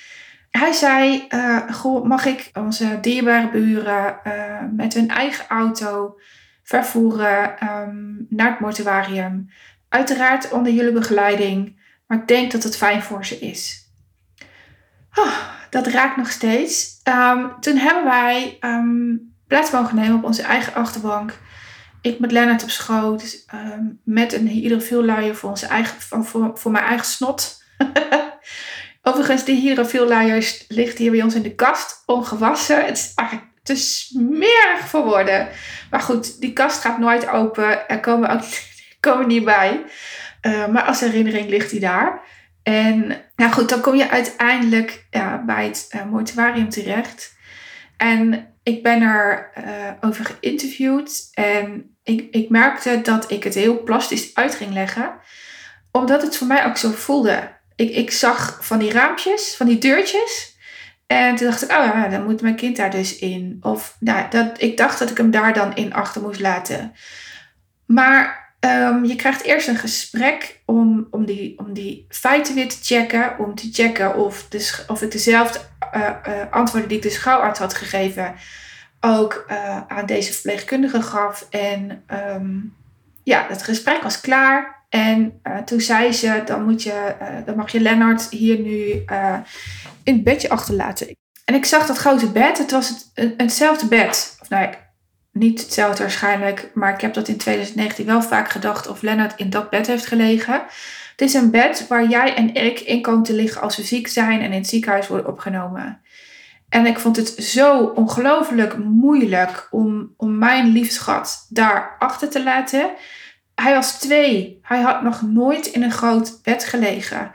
Hij 0.51 0.72
zei, 0.72 1.27
goh, 1.72 2.06
mag 2.06 2.25
ik 2.25 2.50
onze 2.54 2.98
dierbare 3.01 3.50
buren 3.50 4.19
uh, 4.27 4.33
met 4.75 4.94
hun 4.94 5.10
eigen 5.10 5.45
auto 5.48 6.19
vervoeren 6.63 7.56
um, 7.63 8.25
naar 8.30 8.50
het 8.50 8.60
mortuarium? 8.60 9.50
Uiteraard 9.89 10.51
onder 10.51 10.74
jullie 10.74 10.94
begeleiding, 10.94 11.80
maar 12.07 12.18
ik 12.18 12.27
denk 12.27 12.51
dat 12.51 12.63
het 12.63 12.77
fijn 12.77 13.01
voor 13.01 13.25
ze 13.25 13.39
is. 13.39 13.85
Oh, 15.16 15.38
dat 15.70 15.88
raakt 15.88 16.18
nog 16.18 16.32
steeds. 16.32 17.00
Um, 17.04 17.60
toen 17.60 17.78
hebben 17.78 18.04
wij 18.04 18.58
um, 18.62 19.34
plaats 19.48 19.72
mogen 19.72 20.14
op 20.14 20.24
onze 20.24 20.42
eigen 20.42 20.74
achterbank. 20.74 21.34
Ik 22.02 22.20
met 22.20 22.32
Lennart 22.32 22.64
op 22.64 22.70
schoot, 22.70 23.46
met 24.04 24.34
een 24.34 24.48
hydrofielluier 24.48 25.36
voor, 25.36 25.50
onze 25.50 25.66
eigen, 25.66 26.02
voor, 26.02 26.52
voor 26.54 26.72
mijn 26.72 26.86
eigen 26.86 27.06
snot. 27.06 27.64
Overigens, 29.08 29.44
de 29.44 29.52
hierofielluiers 29.52 30.66
ligt 30.68 30.98
hier 30.98 31.12
bij 31.12 31.22
ons 31.22 31.36
in 31.36 31.42
de 31.42 31.56
kast, 31.56 32.04
ongewassen. 32.06 32.86
Het 32.86 32.98
is 32.98 33.12
eigenlijk 33.16 33.50
te 33.64 33.76
smerig 33.76 34.80
voor 34.80 35.04
woorden. 35.04 35.48
Maar 35.90 36.00
goed, 36.00 36.42
die 36.42 36.54
kast 36.54 36.82
gaat 36.82 36.98
nooit 36.98 37.28
open. 37.28 37.88
Er 37.88 38.00
komen 38.00 38.30
ook 38.30 38.42
komen 39.00 39.28
niet 39.28 39.46
bij. 39.46 39.84
Uh, 40.42 40.68
maar 40.68 40.84
als 40.84 41.00
herinnering 41.00 41.50
ligt 41.50 41.72
hij 41.72 41.80
daar. 41.80 42.22
En 42.66 43.22
nou 43.36 43.52
goed, 43.52 43.70
dan 43.70 43.82
kom 43.82 43.96
je 43.96 44.10
uiteindelijk 44.10 45.06
ja, 45.10 45.44
bij 45.46 45.66
het 45.66 45.90
uh, 45.96 46.06
mortuarium 46.06 46.70
terecht. 46.70 47.36
En 47.98 48.48
ik 48.64 48.84
ben 48.84 49.02
er 49.02 49.52
uh, 49.58 49.92
over 50.02 50.26
geïnterviewd. 50.26 51.30
En 51.34 51.96
ik, 52.04 52.28
ik 52.32 52.50
merkte 52.50 53.01
dat 53.01 53.32
ik 53.32 53.44
het 53.44 53.54
heel 53.54 53.84
plastisch 53.84 54.36
uit 54.36 54.56
ging 54.56 54.74
leggen. 54.74 55.16
Omdat 55.92 56.22
het 56.22 56.38
voor 56.38 56.48
mij 56.48 56.66
ook 56.66 56.78
zo 56.78 56.92
voelde 56.92 57.54
ik, 57.75 57.96
ik 57.96 58.12
zag 58.12 58.58
van 58.62 58.80
die 58.80 58.92
raampjes, 58.92 59.56
van 59.56 59.68
die 59.68 59.78
deurtjes. 59.78 60.58
En 61.08 61.36
toen 61.36 61.48
dacht 61.48 61.63
ik, 61.63 61.72
oh 61.72 61.86
ja, 61.86 62.08
dan 62.08 62.24
moet 62.24 62.42
mijn 62.42 62.56
kind 62.56 62.75
daar 62.75 62.92
dus 62.92 63.16
in. 63.16 63.58
Of 63.62 63.96
nou, 64.00 64.30
dat, 64.30 64.62
ik 64.62 64.78
dacht 64.78 65.00
dat 65.00 65.10
ik 65.10 65.18
hem 65.18 65.32
daar 65.32 65.54
dan 65.54 65.75
in 65.75 65.94
achter 65.94 66.22
moest 66.22 66.39
laten. 66.39 66.94
Maar 67.86 68.45
um, 68.65 69.05
je 69.05 69.15
krijgt 69.15 69.43
eerst 69.43 69.67
een 69.67 69.77
gesprek 69.77 70.62
om, 70.65 71.07
om, 71.12 71.25
die, 71.25 71.60
om 71.60 71.74
die 71.74 72.05
feiten 72.10 72.55
weer 72.55 72.69
te 72.69 72.77
checken. 72.81 73.39
Om 73.39 73.55
te 73.55 73.69
checken 73.72 74.15
of, 74.15 74.48
of 74.88 75.01
ik 75.01 75.12
dezelfde 75.12 75.60
uh, 75.95 76.01
uh, 76.01 76.34
antwoorden 76.51 76.89
die 76.89 76.98
ik 76.98 77.03
de 77.03 77.10
schouwarts 77.10 77.60
had 77.60 77.74
gegeven 77.74 78.36
ook 79.00 79.45
uh, 79.50 79.81
aan 79.88 80.05
deze 80.05 80.34
verpleegkundige 80.34 81.01
gaf. 81.01 81.48
En 81.50 82.03
um, 82.36 82.75
ja, 83.24 83.45
het 83.50 83.63
gesprek 83.63 84.01
was 84.01 84.22
klaar. 84.22 84.84
En 84.89 85.41
toen 85.65 85.81
zei 85.81 86.12
ze, 86.12 86.41
dan, 86.45 86.63
moet 86.63 86.84
je, 86.84 87.15
dan 87.45 87.55
mag 87.55 87.72
je 87.72 87.79
Lennart 87.79 88.29
hier 88.29 88.60
nu 88.60 89.03
in 90.03 90.13
het 90.13 90.24
bedje 90.24 90.50
achterlaten. 90.50 91.15
En 91.45 91.55
ik 91.55 91.65
zag 91.65 91.86
dat 91.86 91.98
grote 91.98 92.31
bed, 92.31 92.57
het 92.57 92.72
was 92.72 93.10
het, 93.13 93.34
hetzelfde 93.38 93.88
bed. 93.88 94.38
Of 94.41 94.50
nou, 94.50 94.74
niet 95.38 95.62
hetzelfde 95.62 96.04
waarschijnlijk, 96.04 96.72
maar 96.74 96.94
ik 96.94 97.01
heb 97.01 97.13
dat 97.13 97.27
in 97.27 97.38
2019 97.38 98.06
wel 98.06 98.22
vaak 98.22 98.50
gedacht 98.50 98.88
of 98.88 99.01
Lennart 99.01 99.39
in 99.39 99.50
dat 99.50 99.70
bed 99.70 99.88
heeft 99.88 100.06
gelegen. 100.06 100.63
Het 101.12 101.22
is 101.22 101.34
een 101.34 101.51
bed 101.51 101.86
waar 101.88 102.08
jij 102.08 102.36
en 102.36 102.54
ik 102.54 102.80
in 102.80 103.01
komen 103.01 103.24
te 103.24 103.34
liggen 103.34 103.62
als 103.62 103.77
we 103.77 103.84
ziek 103.84 104.08
zijn 104.08 104.42
en 104.42 104.51
in 104.51 104.58
het 104.58 104.68
ziekenhuis 104.68 105.08
worden 105.08 105.27
opgenomen. 105.27 106.01
En 106.70 106.86
ik 106.86 107.00
vond 107.00 107.15
het 107.15 107.27
zo 107.27 107.84
ongelooflijk 107.84 108.77
moeilijk 108.77 109.68
om, 109.72 110.13
om 110.18 110.38
mijn 110.38 110.68
liefschat 110.68 111.48
daar 111.50 111.96
achter 112.00 112.30
te 112.30 112.44
laten 112.44 112.89
hij 113.56 113.74
was 113.74 114.00
twee. 114.00 114.60
Hij 114.62 114.82
had 114.82 115.01
nog 115.01 115.22
nooit 115.22 115.65
in 115.65 115.84
een 115.84 115.92
groot 115.92 116.39
bed 116.44 116.63
gelegen. 116.63 117.32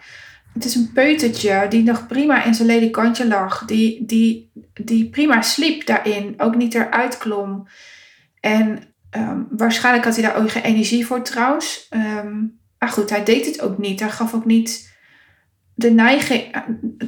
Het 0.54 0.64
is 0.64 0.75
een 0.75 0.92
peutertje 0.92 1.66
die 1.69 1.83
nog 1.83 2.07
prima 2.07 2.45
in 2.45 2.54
zijn 2.54 2.69
ledikantje 2.69 3.26
lag. 3.26 3.64
Die, 3.64 4.04
die, 4.07 4.50
die 4.75 5.11
prima 5.11 5.42
sliep 5.42 5.87
daarin. 5.87 6.35
Ook 6.37 6.57
niet 6.57 6.75
eruit 6.75 7.19
klom. 7.19 7.69
En 8.40 8.95
um, 9.16 9.47
waarschijnlijk 9.50 10.04
had 10.04 10.16
hij 10.16 10.25
daar 10.25 10.37
ook 10.37 10.50
geen 10.50 10.62
energie 10.62 11.07
voor 11.07 11.23
trouwens. 11.23 11.88
Um, 11.90 12.59
maar 12.78 12.88
goed, 12.88 13.11
hij 13.11 13.25
deed 13.25 13.47
het 13.47 13.61
ook 13.61 13.78
niet. 13.78 14.00
Hij 14.00 14.11
gaf 14.11 14.35
ook 14.35 14.45
niet 14.45 14.99
de 15.75 15.90
neiging. 15.90 16.62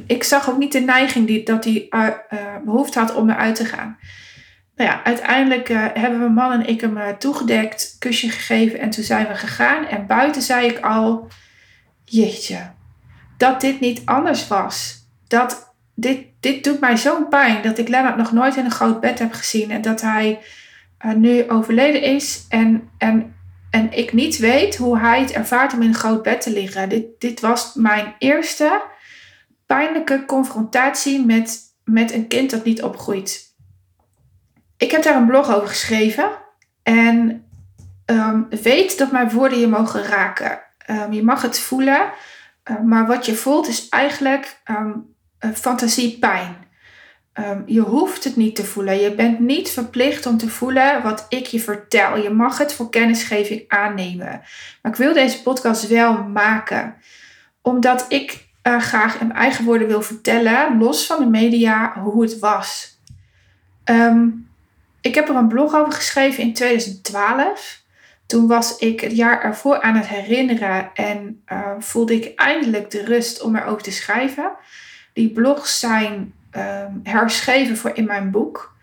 Ik 0.07 0.23
zag 0.23 0.49
ook 0.49 0.57
niet 0.57 0.71
de 0.71 0.79
neiging 0.79 1.27
die, 1.27 1.43
dat 1.43 1.63
hij 1.63 1.87
uh, 1.89 2.07
behoefte 2.65 2.99
had 2.99 3.15
om 3.15 3.29
eruit 3.29 3.55
te 3.55 3.65
gaan. 3.65 3.97
Nou 4.75 4.89
ja, 4.89 5.03
uiteindelijk 5.03 5.67
hebben 5.93 6.19
mijn 6.19 6.33
man 6.33 6.51
en 6.51 6.67
ik 6.67 6.81
hem 6.81 7.17
toegedekt, 7.17 7.95
kusje 7.99 8.29
gegeven 8.29 8.79
en 8.79 8.89
toen 8.89 9.03
zijn 9.03 9.27
we 9.27 9.35
gegaan. 9.35 9.85
En 9.85 10.07
buiten 10.07 10.41
zei 10.41 10.67
ik 10.67 10.79
al, 10.79 11.27
jeetje, 12.05 12.71
dat 13.43 13.61
dit 13.61 13.79
niet 13.79 14.01
anders 14.05 14.47
was. 14.47 15.05
Dat 15.27 15.75
dit, 15.95 16.25
dit 16.39 16.63
doet 16.63 16.79
mij 16.79 16.97
zo'n 16.97 17.27
pijn 17.27 17.61
dat 17.61 17.77
ik 17.77 17.87
Lennart 17.87 18.17
nog 18.17 18.31
nooit 18.31 18.55
in 18.55 18.65
een 18.65 18.71
groot 18.71 18.99
bed 18.99 19.19
heb 19.19 19.33
gezien. 19.33 19.71
En 19.71 19.81
dat 19.81 20.01
hij 20.01 20.39
uh, 21.05 21.13
nu 21.13 21.49
overleden 21.49 22.01
is 22.01 22.45
en, 22.49 22.89
en, 22.97 23.35
en 23.69 23.91
ik 23.91 24.13
niet 24.13 24.37
weet 24.37 24.75
hoe 24.75 24.99
hij 24.99 25.19
het 25.21 25.31
ervaart 25.31 25.73
om 25.73 25.81
in 25.81 25.87
een 25.87 25.93
groot 25.93 26.23
bed 26.23 26.41
te 26.41 26.51
liggen. 26.51 26.89
Dit, 26.89 27.05
dit 27.19 27.39
was 27.39 27.73
mijn 27.73 28.15
eerste 28.17 28.81
pijnlijke 29.65 30.23
confrontatie 30.25 31.25
met, 31.25 31.59
met 31.83 32.13
een 32.13 32.27
kind 32.27 32.49
dat 32.49 32.63
niet 32.63 32.83
opgroeit. 32.83 33.55
Ik 34.77 34.91
heb 34.91 35.03
daar 35.03 35.15
een 35.15 35.25
blog 35.25 35.55
over 35.55 35.67
geschreven 35.67 36.29
en 36.83 37.45
um, 38.05 38.47
weet 38.49 38.97
dat 38.97 39.11
mijn 39.11 39.29
woorden 39.29 39.59
je 39.59 39.67
mogen 39.67 40.03
raken. 40.03 40.59
Um, 40.89 41.13
je 41.13 41.23
mag 41.23 41.41
het 41.41 41.59
voelen, 41.59 42.11
um, 42.63 42.87
maar 42.87 43.07
wat 43.07 43.25
je 43.25 43.35
voelt 43.35 43.67
is 43.67 43.89
eigenlijk 43.89 44.61
fantasiepijn. 45.53 46.55
je 47.65 47.79
hoeft 47.79 48.23
het 48.23 48.35
niet 48.35 48.55
te 48.55 48.65
voelen. 48.65 49.01
Je 49.01 49.15
bent 49.15 49.39
niet 49.39 49.69
verplicht 49.69 50.25
om 50.25 50.37
te 50.37 50.49
voelen 50.49 51.01
wat 51.01 51.25
ik 51.29 51.45
je 51.45 51.59
vertel. 51.59 52.17
Je 52.17 52.29
mag 52.29 52.57
het 52.57 52.73
voor 52.73 52.89
kennisgeving 52.89 53.63
aannemen. 53.67 54.41
Maar 54.81 54.91
ik 54.91 54.97
wil 54.97 55.13
deze 55.13 55.41
podcast 55.41 55.87
wel 55.87 56.23
maken, 56.23 56.95
omdat 57.61 58.05
ik 58.09 58.47
uh, 58.63 58.79
graag 58.79 59.19
in 59.19 59.27
mijn 59.27 59.39
eigen 59.39 59.65
woorden 59.65 59.87
wil 59.87 60.01
vertellen, 60.01 60.77
los 60.77 61.05
van 61.05 61.19
de 61.19 61.29
media, 61.29 61.99
hoe 61.99 62.23
het 62.23 62.39
was. 62.39 62.99
Um, 63.85 64.47
ik 65.01 65.15
heb 65.15 65.29
er 65.29 65.35
een 65.35 65.47
blog 65.47 65.75
over 65.75 65.93
geschreven 65.93 66.43
in 66.43 66.53
2012. 66.53 67.82
Toen 68.25 68.47
was 68.47 68.77
ik 68.77 68.99
het 68.99 69.15
jaar 69.15 69.41
ervoor 69.41 69.81
aan 69.81 69.95
het 69.95 70.07
herinneren 70.07 70.89
en 70.93 71.43
uh, 71.51 71.71
voelde 71.79 72.13
ik 72.13 72.35
eindelijk 72.35 72.91
de 72.91 73.03
rust 73.03 73.41
om 73.41 73.55
erover 73.55 73.83
te 73.83 73.91
schrijven. 73.91 74.51
Die 75.13 75.31
blogs 75.31 75.79
zijn 75.79 76.33
um, 76.51 76.99
herschreven 77.03 77.77
voor 77.77 77.91
in 77.93 78.05
mijn 78.05 78.31
boek. 78.31 78.75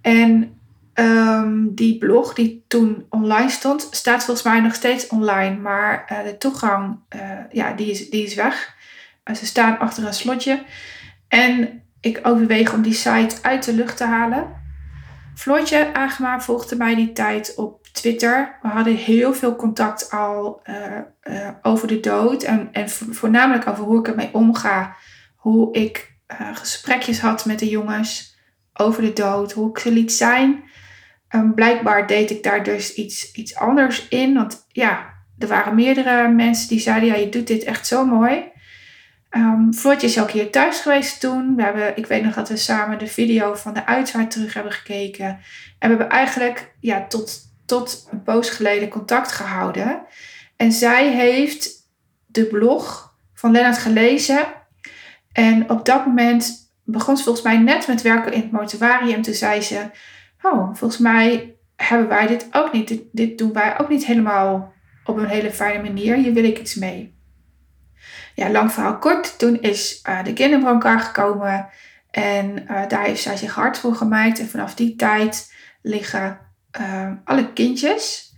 En 0.00 0.60
um, 0.94 1.74
die 1.74 1.98
blog 1.98 2.34
die 2.34 2.64
toen 2.68 3.06
online 3.08 3.50
stond, 3.50 3.88
staat 3.90 4.24
volgens 4.24 4.46
mij 4.46 4.60
nog 4.60 4.74
steeds 4.74 5.06
online. 5.06 5.56
Maar 5.56 6.08
uh, 6.12 6.24
de 6.24 6.38
toegang, 6.38 6.98
uh, 7.16 7.20
ja, 7.50 7.72
die 7.72 7.90
is, 7.90 8.10
die 8.10 8.24
is 8.24 8.34
weg. 8.34 8.74
ze 9.34 9.46
staan 9.46 9.78
achter 9.78 10.06
een 10.06 10.14
slotje. 10.14 10.62
En 11.28 11.82
ik 12.00 12.20
overweeg 12.22 12.72
om 12.72 12.82
die 12.82 12.94
site 12.94 13.36
uit 13.42 13.64
de 13.64 13.72
lucht 13.72 13.96
te 13.96 14.04
halen. 14.04 14.61
Floortje 15.34 15.94
Agema 15.94 16.40
volgde 16.40 16.76
mij 16.76 16.94
die 16.94 17.12
tijd 17.12 17.54
op 17.56 17.86
Twitter. 17.92 18.58
We 18.62 18.68
hadden 18.68 18.96
heel 18.96 19.34
veel 19.34 19.56
contact 19.56 20.10
al 20.10 20.62
uh, 20.64 20.98
uh, 21.22 21.48
over 21.62 21.88
de 21.88 22.00
dood. 22.00 22.42
En, 22.42 22.68
en 22.72 22.90
voornamelijk 22.90 23.68
over 23.68 23.84
hoe 23.84 23.98
ik 23.98 24.08
ermee 24.08 24.30
omga. 24.32 24.96
Hoe 25.36 25.74
ik 25.74 26.16
uh, 26.40 26.56
gesprekjes 26.56 27.20
had 27.20 27.44
met 27.44 27.58
de 27.58 27.68
jongens 27.68 28.36
over 28.72 29.02
de 29.02 29.12
dood. 29.12 29.52
Hoe 29.52 29.70
ik 29.70 29.78
ze 29.78 29.92
liet 29.92 30.12
zijn. 30.12 30.64
Blijkbaar 31.54 32.06
deed 32.06 32.30
ik 32.30 32.42
daar 32.42 32.64
dus 32.64 32.94
iets, 32.94 33.32
iets 33.32 33.56
anders 33.56 34.08
in. 34.08 34.34
Want 34.34 34.66
ja, 34.68 35.12
er 35.38 35.48
waren 35.48 35.74
meerdere 35.74 36.28
mensen 36.28 36.68
die 36.68 36.80
zeiden: 36.80 37.08
Ja, 37.08 37.14
je 37.14 37.28
doet 37.28 37.46
dit 37.46 37.64
echt 37.64 37.86
zo 37.86 38.06
mooi. 38.06 38.51
Um, 39.36 39.74
Floortje 39.74 40.06
is 40.06 40.20
ook 40.20 40.30
hier 40.30 40.50
thuis 40.50 40.80
geweest 40.80 41.20
toen. 41.20 41.56
We 41.56 41.62
hebben, 41.62 41.96
ik 41.96 42.06
weet 42.06 42.22
nog 42.22 42.34
dat 42.34 42.48
we 42.48 42.56
samen 42.56 42.98
de 42.98 43.06
video 43.06 43.54
van 43.54 43.74
de 43.74 43.86
uitvaart 43.86 44.30
terug 44.30 44.54
hebben 44.54 44.72
gekeken. 44.72 45.26
En 45.26 45.38
we 45.78 45.86
hebben 45.86 46.08
eigenlijk 46.08 46.74
ja, 46.80 47.06
tot, 47.06 47.40
tot 47.66 48.08
een 48.10 48.22
poos 48.22 48.50
geleden 48.50 48.88
contact 48.88 49.32
gehouden. 49.32 50.02
En 50.56 50.72
zij 50.72 51.08
heeft 51.08 51.70
de 52.26 52.44
blog 52.44 53.14
van 53.34 53.52
Lennart 53.52 53.78
gelezen. 53.78 54.44
En 55.32 55.70
op 55.70 55.84
dat 55.84 56.06
moment 56.06 56.72
begon 56.84 57.16
ze 57.16 57.22
volgens 57.22 57.44
mij 57.44 57.58
net 57.58 57.86
met 57.86 58.02
werken 58.02 58.32
in 58.32 58.40
het 58.40 58.52
mortuarium. 58.52 59.22
Toen 59.22 59.34
zei 59.34 59.60
ze, 59.60 59.90
oh, 60.42 60.74
volgens 60.74 61.00
mij 61.00 61.56
hebben 61.76 62.08
wij 62.08 62.26
dit 62.26 62.48
ook 62.50 62.72
niet. 62.72 62.88
Dit, 62.88 63.02
dit 63.12 63.38
doen 63.38 63.52
wij 63.52 63.78
ook 63.78 63.88
niet 63.88 64.06
helemaal 64.06 64.72
op 65.04 65.16
een 65.16 65.28
hele 65.28 65.50
fijne 65.50 65.82
manier. 65.82 66.16
Hier 66.16 66.32
wil 66.32 66.44
ik 66.44 66.58
iets 66.58 66.74
mee 66.74 67.20
ja, 68.34 68.50
lang 68.50 68.72
verhaal 68.72 68.98
kort. 68.98 69.38
Toen 69.38 69.60
is 69.60 70.02
uh, 70.08 70.24
de 70.24 70.32
kinderbrancard 70.32 71.02
gekomen. 71.02 71.68
En 72.10 72.62
uh, 72.70 72.88
daar 72.88 73.04
heeft 73.04 73.22
zij 73.22 73.36
zich 73.36 73.54
hard 73.54 73.78
voor 73.78 73.94
gemaakt. 73.94 74.38
En 74.38 74.48
vanaf 74.48 74.74
die 74.74 74.96
tijd 74.96 75.54
liggen 75.82 76.38
uh, 76.80 77.10
alle 77.24 77.52
kindjes 77.52 78.34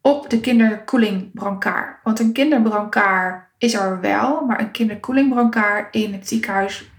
op 0.00 0.30
de 0.30 0.40
kinderkoelingbrancard. 0.40 1.98
Want 2.02 2.18
een 2.18 2.32
kinderbrancard 2.32 3.44
is 3.58 3.74
er 3.74 4.00
wel. 4.00 4.44
Maar 4.44 4.60
een 4.60 4.70
kinderkoelingbrancard 4.70 5.94
in 5.94 6.12
het 6.12 6.28
ziekenhuis 6.28 6.92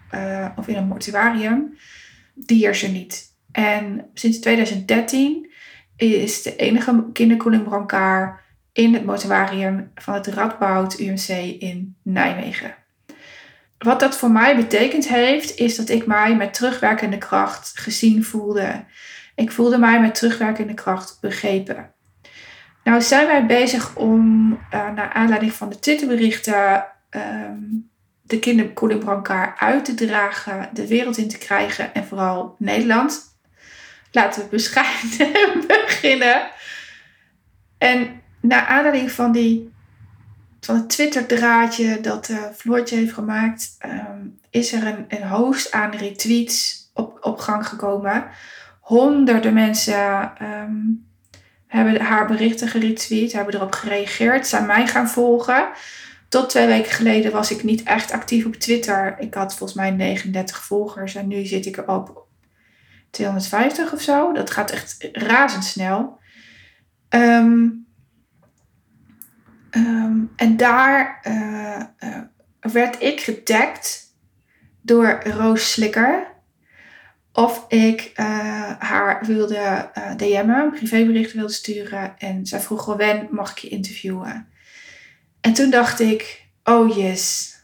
of 0.55 0.67
in 0.67 0.75
een 0.75 0.87
mortuarium, 0.87 1.77
die 2.33 2.67
is 2.69 2.83
er 2.83 2.89
niet. 2.89 3.33
En 3.51 4.09
sinds 4.13 4.39
2013 4.39 5.51
is 5.95 6.41
de 6.41 6.55
enige 6.55 7.05
kinderkoelingbrancard 7.13 8.39
in 8.75 8.93
het 8.93 9.05
mortuarium 9.05 9.91
van 9.95 10.13
het 10.13 10.27
Radboud 10.27 10.99
UMC 10.99 11.27
in 11.59 11.95
Nijmegen. 12.01 12.75
Wat 13.77 13.99
dat 13.99 14.17
voor 14.17 14.31
mij 14.31 14.55
betekend 14.55 15.07
heeft, 15.07 15.55
is 15.55 15.75
dat 15.75 15.89
ik 15.89 16.05
mij 16.05 16.35
met 16.35 16.53
terugwerkende 16.53 17.17
kracht 17.17 17.71
gezien 17.75 18.23
voelde. 18.23 18.85
Ik 19.35 19.51
voelde 19.51 19.77
mij 19.77 20.01
met 20.01 20.15
terugwerkende 20.15 20.73
kracht 20.73 21.17
begrepen. 21.21 21.93
Nou 22.83 23.01
zijn 23.01 23.27
wij 23.27 23.45
bezig 23.45 23.95
om, 23.95 24.51
uh, 24.51 24.91
naar 24.93 25.13
aanleiding 25.13 25.53
van 25.53 25.69
de 25.69 25.79
Twitterberichten, 25.79 26.85
um, 27.09 27.89
de 28.21 28.39
kinderkoelingbrancard 28.39 29.59
uit 29.59 29.85
te 29.85 29.93
dragen, 29.93 30.69
de 30.73 30.87
wereld 30.87 31.17
in 31.17 31.29
te 31.29 31.37
krijgen 31.37 31.93
en 31.93 32.05
vooral 32.05 32.55
Nederland. 32.57 33.21
Laten 34.11 34.41
we 34.41 34.47
bescheiden 34.49 35.67
beginnen. 35.67 36.47
En 37.77 38.23
naar 38.47 38.65
aanleiding 38.65 39.11
van, 39.11 39.31
die, 39.31 39.73
van 40.59 40.75
het 40.75 40.89
Twitter-draadje 40.89 42.01
dat 42.01 42.29
uh, 42.29 42.43
Floortje 42.55 42.95
heeft 42.95 43.13
gemaakt, 43.13 43.75
ehm, 43.79 44.19
is 44.49 44.73
er 44.73 44.87
een, 44.87 45.05
een 45.07 45.29
host 45.29 45.71
aan 45.71 45.91
retweets 45.91 46.89
op, 46.93 47.17
op 47.21 47.39
gang 47.39 47.67
gekomen. 47.67 48.25
Honderden 48.79 49.53
mensen 49.53 50.31
um, 50.41 51.07
hebben 51.67 52.01
haar 52.01 52.27
berichten 52.27 52.67
geretweet, 52.67 53.31
hebben 53.33 53.53
erop 53.53 53.73
gereageerd, 53.73 54.47
zijn 54.47 54.65
mij 54.65 54.87
gaan 54.87 55.09
volgen. 55.09 55.67
Tot 56.29 56.49
twee 56.49 56.67
weken 56.67 56.91
geleden 56.91 57.31
was 57.31 57.51
ik 57.51 57.63
niet 57.63 57.83
echt 57.83 58.11
actief 58.11 58.45
op 58.45 58.55
Twitter. 58.55 59.15
Ik 59.19 59.33
had 59.33 59.55
volgens 59.55 59.79
mij 59.79 59.91
39 59.91 60.63
volgers 60.63 61.15
en 61.15 61.27
nu 61.27 61.45
zit 61.45 61.65
ik 61.65 61.83
op 61.87 62.27
250 63.09 63.93
of 63.93 64.01
zo. 64.01 64.33
Dat 64.33 64.51
gaat 64.51 64.71
echt 64.71 65.09
razendsnel. 65.11 66.19
Um, 67.09 67.84
Um, 69.75 70.31
en 70.35 70.57
daar 70.57 71.21
uh, 71.27 72.09
uh, 72.09 72.21
werd 72.59 73.01
ik 73.01 73.21
getagd 73.21 74.15
door 74.81 75.21
Roos 75.23 75.71
Slikker. 75.71 76.33
Of 77.33 77.65
ik 77.67 78.11
uh, 78.15 78.25
haar 78.79 79.25
wilde 79.25 79.91
DM'en, 80.17 80.49
een 80.49 80.71
privébericht 80.71 81.33
wilde 81.33 81.53
sturen. 81.53 82.17
En 82.17 82.45
zij 82.45 82.59
vroeg, 82.59 82.95
Wen, 82.95 83.27
mag 83.31 83.51
ik 83.51 83.57
je 83.57 83.67
interviewen? 83.67 84.47
En 85.41 85.53
toen 85.53 85.69
dacht 85.69 85.99
ik, 85.99 86.47
oh 86.63 86.95
yes, 86.95 87.55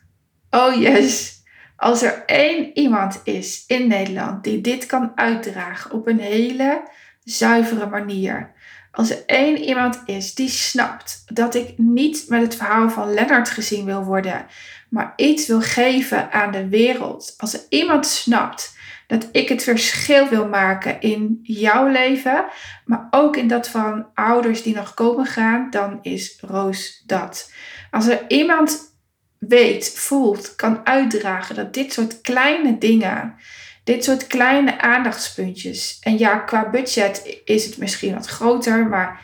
oh 0.49 0.81
yes. 0.81 1.39
Als 1.75 2.01
er 2.01 2.23
één 2.25 2.77
iemand 2.77 3.21
is 3.23 3.63
in 3.67 3.87
Nederland 3.87 4.43
die 4.43 4.61
dit 4.61 4.85
kan 4.85 5.11
uitdragen 5.15 5.91
op 5.91 6.07
een 6.07 6.19
hele 6.19 6.87
zuivere 7.23 7.85
manier 7.85 8.51
als 8.91 9.09
er 9.09 9.23
één 9.25 9.57
iemand 9.57 10.01
is 10.05 10.33
die 10.33 10.49
snapt 10.49 11.23
dat 11.25 11.55
ik 11.55 11.77
niet 11.77 12.25
met 12.27 12.41
het 12.41 12.55
verhaal 12.55 12.89
van 12.89 13.13
Lennart 13.13 13.49
gezien 13.49 13.85
wil 13.85 14.03
worden, 14.03 14.45
maar 14.89 15.13
iets 15.15 15.47
wil 15.47 15.61
geven 15.61 16.31
aan 16.31 16.51
de 16.51 16.67
wereld. 16.67 17.33
Als 17.37 17.53
er 17.53 17.61
iemand 17.69 18.07
snapt 18.07 18.79
dat 19.07 19.29
ik 19.31 19.49
het 19.49 19.63
verschil 19.63 20.29
wil 20.29 20.47
maken 20.47 21.01
in 21.01 21.39
jouw 21.43 21.87
leven, 21.87 22.45
maar 22.85 23.07
ook 23.11 23.37
in 23.37 23.47
dat 23.47 23.67
van 23.67 24.05
ouders 24.13 24.63
die 24.63 24.75
nog 24.75 24.93
komen 24.93 25.25
gaan, 25.25 25.67
dan 25.69 25.99
is 26.01 26.37
Roos 26.41 27.03
dat. 27.05 27.51
Als 27.91 28.07
er 28.07 28.23
iemand 28.27 28.95
weet, 29.37 29.93
voelt, 29.95 30.55
kan 30.55 30.85
uitdragen 30.85 31.55
dat 31.55 31.73
dit 31.73 31.93
soort 31.93 32.21
kleine 32.21 32.77
dingen 32.77 33.35
dit 33.83 34.03
soort 34.03 34.27
kleine 34.27 34.81
aandachtspuntjes. 34.81 35.99
En 36.01 36.17
ja, 36.17 36.37
qua 36.37 36.69
budget 36.69 37.39
is 37.45 37.65
het 37.65 37.77
misschien 37.77 38.13
wat 38.13 38.27
groter, 38.27 38.87
maar 38.87 39.21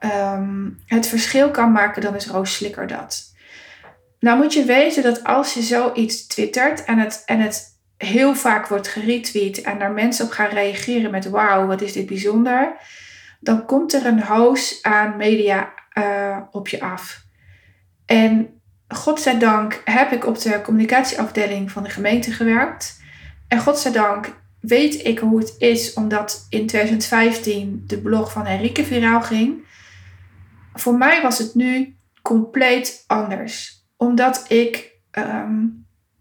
um, 0.00 0.78
het 0.86 1.06
verschil 1.06 1.50
kan 1.50 1.72
maken, 1.72 2.02
dan 2.02 2.14
is 2.14 2.26
Roos 2.26 2.54
Slikker 2.54 2.86
dat. 2.86 3.36
Nou 4.20 4.38
moet 4.38 4.52
je 4.52 4.64
weten 4.64 5.02
dat 5.02 5.24
als 5.24 5.54
je 5.54 5.62
zoiets 5.62 6.26
twittert 6.26 6.84
en 6.84 6.98
het, 6.98 7.22
en 7.26 7.40
het 7.40 7.76
heel 7.96 8.34
vaak 8.34 8.66
wordt 8.66 8.88
geretweet 8.88 9.60
en 9.60 9.78
daar 9.78 9.92
mensen 9.92 10.24
op 10.24 10.30
gaan 10.30 10.48
reageren 10.48 11.10
met 11.10 11.28
wauw, 11.28 11.66
wat 11.66 11.80
is 11.80 11.92
dit 11.92 12.06
bijzonder, 12.06 12.76
dan 13.40 13.66
komt 13.66 13.92
er 13.92 14.06
een 14.06 14.22
hoos 14.22 14.82
aan 14.82 15.16
media 15.16 15.72
uh, 15.98 16.38
op 16.50 16.68
je 16.68 16.80
af. 16.80 17.22
En 18.06 18.60
godzijdank 18.88 19.82
heb 19.84 20.12
ik 20.12 20.26
op 20.26 20.40
de 20.40 20.60
communicatieafdeling 20.60 21.70
van 21.70 21.82
de 21.82 21.90
gemeente 21.90 22.32
gewerkt. 22.32 23.00
En 23.48 23.58
godzijdank 23.58 24.36
weet 24.60 25.06
ik 25.06 25.18
hoe 25.18 25.38
het 25.38 25.54
is, 25.58 25.94
omdat 25.94 26.46
in 26.50 26.66
2015 26.66 27.84
de 27.86 27.98
blog 27.98 28.32
van 28.32 28.46
Henrike 28.46 28.84
viraal 28.84 29.22
ging. 29.22 29.66
Voor 30.74 30.94
mij 30.98 31.22
was 31.22 31.38
het 31.38 31.54
nu 31.54 31.96
compleet 32.22 33.04
anders. 33.06 33.86
Omdat 33.96 34.44
ik, 34.48 34.92
ehm, 35.10 35.64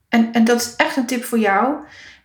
en, 0.10 0.32
en 0.32 0.44
dat 0.44 0.62
is 0.62 0.76
echt 0.76 0.98
een 0.98 1.06
tip 1.06 1.24
voor 1.24 1.40
jou, 1.40 1.76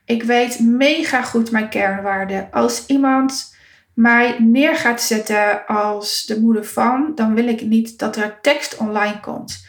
ik 0.05 0.23
weet 0.23 0.61
mega 0.61 1.23
goed 1.23 1.51
mijn 1.51 1.69
kernwaarden. 1.69 2.49
Als 2.51 2.87
iemand 2.87 3.55
mij 3.95 4.37
neer 4.39 4.77
gaat 4.77 5.03
zetten 5.03 5.67
als 5.67 6.25
de 6.27 6.41
moeder 6.41 6.65
van, 6.65 7.13
dan 7.15 7.35
wil 7.35 7.49
ik 7.49 7.63
niet 7.63 7.99
dat 7.99 8.17
er 8.17 8.39
tekst 8.41 8.77
online 8.77 9.21
komt. 9.21 9.67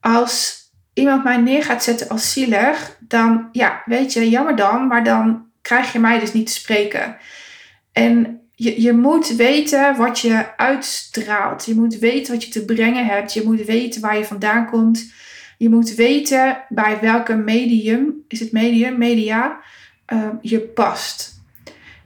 Als 0.00 0.62
iemand 0.92 1.24
mij 1.24 1.36
neer 1.36 1.64
gaat 1.64 1.82
zetten 1.82 2.08
als 2.08 2.32
zielig, 2.32 2.98
dan 3.12 3.48
ja, 3.52 3.82
weet 3.84 4.12
je, 4.12 4.30
jammer 4.30 4.56
dan, 4.56 4.86
maar 4.86 5.04
dan 5.04 5.46
krijg 5.62 5.92
je 5.92 5.98
mij 5.98 6.18
dus 6.18 6.32
niet 6.32 6.46
te 6.46 6.52
spreken. 6.52 7.16
En 7.92 8.40
je, 8.54 8.82
je 8.82 8.92
moet 8.92 9.28
weten 9.28 9.96
wat 9.96 10.18
je 10.18 10.56
uitstraalt. 10.56 11.64
Je 11.64 11.74
moet 11.74 11.98
weten 11.98 12.32
wat 12.32 12.44
je 12.44 12.50
te 12.50 12.64
brengen 12.64 13.06
hebt. 13.06 13.32
Je 13.32 13.42
moet 13.44 13.64
weten 13.64 14.00
waar 14.00 14.18
je 14.18 14.24
vandaan 14.24 14.70
komt. 14.70 15.12
Je 15.58 15.68
moet 15.68 15.94
weten 15.94 16.64
bij 16.68 16.98
welke 17.00 17.34
medium, 17.34 18.24
is 18.28 18.40
het 18.40 18.52
medium, 18.52 18.98
media, 18.98 19.60
uh, 20.12 20.28
je 20.40 20.60
past. 20.60 21.40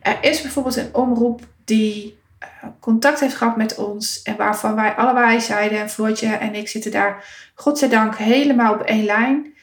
Er 0.00 0.18
is 0.20 0.42
bijvoorbeeld 0.42 0.76
een 0.76 0.94
omroep 0.94 1.40
die 1.64 2.18
uh, 2.42 2.70
contact 2.80 3.20
heeft 3.20 3.34
gehad 3.34 3.56
met 3.56 3.75
ons 3.75 4.22
en 4.22 4.36
waarvan 4.36 4.75
wij 4.75 4.94
allebei 4.94 5.40
zeiden, 5.40 5.90
Floortje 5.90 6.26
en 6.26 6.54
ik 6.54 6.68
zitten 6.68 6.90
daar, 6.90 7.25
godzijdank, 7.54 8.16
helemaal 8.16 8.75
op 8.75 8.82
één 8.82 9.04
lijn. 9.04 9.55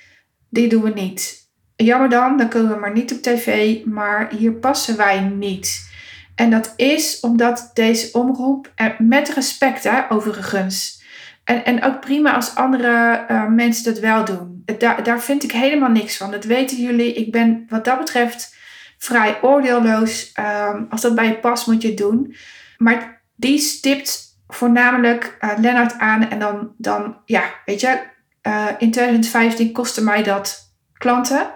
Die 0.53 0.67
doen 0.69 0.83
we 0.83 0.89
niet. 0.89 1.51
Jammer 1.75 2.09
dan, 2.09 2.37
dan 2.37 2.49
kunnen 2.49 2.73
we 2.73 2.79
maar 2.79 2.93
niet 2.93 3.11
op 3.11 3.21
tv, 3.21 3.77
maar 3.85 4.31
hier 4.31 4.51
passen 4.51 4.97
wij 4.97 5.19
niet. 5.19 5.91
En 6.35 6.49
dat 6.49 6.73
is 6.75 7.19
omdat 7.19 7.71
deze 7.73 8.17
omroep, 8.17 8.73
met 8.97 9.29
respect 9.29 9.83
hè, 9.83 10.11
overigens, 10.11 11.01
en, 11.43 11.65
en 11.65 11.83
ook 11.83 11.99
prima 11.99 12.35
als 12.35 12.55
andere 12.55 13.25
uh, 13.29 13.47
mensen 13.47 13.83
dat 13.83 13.99
wel 13.99 14.25
doen. 14.25 14.63
Daar, 14.77 15.03
daar 15.03 15.21
vind 15.21 15.43
ik 15.43 15.51
helemaal 15.51 15.89
niks 15.89 16.17
van. 16.17 16.31
Dat 16.31 16.43
weten 16.43 16.77
jullie. 16.77 17.13
Ik 17.13 17.31
ben 17.31 17.65
wat 17.69 17.85
dat 17.85 17.99
betreft 17.99 18.55
vrij 18.97 19.37
oordeelloos. 19.41 20.31
Um, 20.69 20.85
als 20.89 21.01
dat 21.01 21.15
bij 21.15 21.27
je 21.27 21.39
past, 21.39 21.67
moet 21.67 21.81
je 21.81 21.87
het 21.87 21.97
doen. 21.97 22.35
Maar 22.77 23.21
die 23.35 23.57
stipt 23.59 24.39
voornamelijk 24.47 25.37
uh, 25.41 25.51
Lennart 25.57 25.97
aan. 25.97 26.29
En 26.29 26.39
dan, 26.39 26.73
dan 26.77 27.17
ja, 27.25 27.43
weet 27.65 27.81
je, 27.81 27.99
uh, 28.47 28.67
in 28.77 28.91
2015 28.91 29.71
kostte 29.71 30.03
mij 30.03 30.23
dat 30.23 30.73
klanten. 30.93 31.51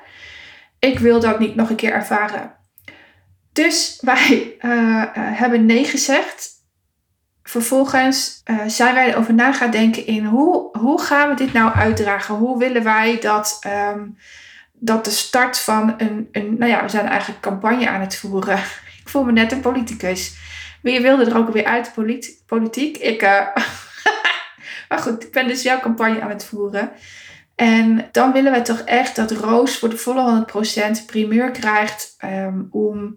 Ik 0.79 0.99
wil 0.99 1.19
dat 1.19 1.39
niet 1.39 1.55
nog 1.55 1.69
een 1.69 1.75
keer 1.75 1.91
ervaren. 1.91 2.55
Dus 3.53 3.97
wij 4.01 4.55
uh, 4.61 5.03
hebben 5.13 5.65
nee 5.65 5.85
gezegd. 5.85 6.55
Vervolgens 7.43 8.43
zijn 8.67 8.93
wij 8.93 9.09
erover 9.09 9.33
na 9.33 9.53
gaan 9.53 9.71
denken 9.71 10.05
in 10.05 10.25
hoe, 10.25 10.77
hoe 10.77 11.01
gaan 11.01 11.29
we 11.29 11.35
dit 11.35 11.53
nou 11.53 11.73
uitdragen? 11.73 12.35
Hoe 12.35 12.59
willen 12.59 12.83
wij 12.83 13.19
dat, 13.19 13.59
um, 13.93 14.17
dat 14.73 15.05
de 15.05 15.11
start 15.11 15.59
van 15.59 15.93
een, 15.97 16.29
een, 16.31 16.57
nou 16.57 16.71
ja, 16.71 16.83
we 16.83 16.89
zijn 16.89 17.05
eigenlijk 17.05 17.41
campagne 17.41 17.89
aan 17.89 18.01
het 18.01 18.15
voeren. 18.15 18.57
Ik 19.01 19.09
voel 19.13 19.23
me 19.23 19.31
net 19.31 19.51
een 19.51 19.59
politicus. 19.59 20.35
Wie 20.81 21.01
wilde 21.01 21.25
er 21.25 21.37
ook 21.37 21.49
weer 21.49 21.65
uit 21.65 21.93
politiek? 22.45 22.97
Ik, 22.97 23.21
maar 24.89 24.99
goed, 24.99 25.23
ik 25.23 25.31
ben 25.31 25.47
dus 25.47 25.63
jouw 25.63 25.79
campagne 25.79 26.21
aan 26.21 26.29
het 26.29 26.45
voeren. 26.45 26.91
En 27.55 28.09
dan 28.11 28.31
willen 28.31 28.51
we 28.51 28.61
toch 28.61 28.79
echt 28.79 29.15
dat 29.15 29.31
Roos 29.31 29.77
voor 29.77 29.89
de 29.89 29.97
volle 29.97 30.45
100% 31.01 31.05
primeur 31.05 31.51
krijgt 31.51 32.15
um, 32.23 32.67
om 32.71 33.15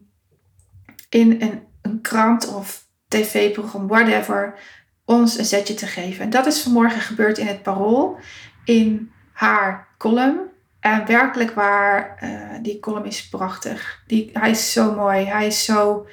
in 1.09 1.37
een, 1.41 1.63
een 1.83 2.01
krant 2.01 2.55
of 2.55 2.85
tv-programma, 3.09 3.87
whatever, 3.87 4.59
ons 5.05 5.39
een 5.39 5.45
zetje 5.45 5.75
te 5.75 5.87
geven. 5.87 6.25
En 6.25 6.31
dat 6.31 6.47
is 6.47 6.63
vanmorgen 6.63 7.01
gebeurd 7.01 7.39
in 7.39 7.47
het 7.47 7.63
Parool, 7.63 8.19
in 8.65 9.13
haar 9.33 9.89
column. 9.99 10.49
En 10.81 11.07
werkelijk 11.07 11.51
waar, 11.51 12.19
uh, 12.23 12.63
die 12.63 12.79
column 12.79 13.07
is 13.07 13.29
prachtig. 13.29 14.03
Die, 14.07 14.31
hij 14.33 14.51
is 14.51 14.73
zo 14.73 14.95
mooi. 14.95 15.25
Hij 15.25 15.47
is 15.47 15.65
zo, 15.65 16.07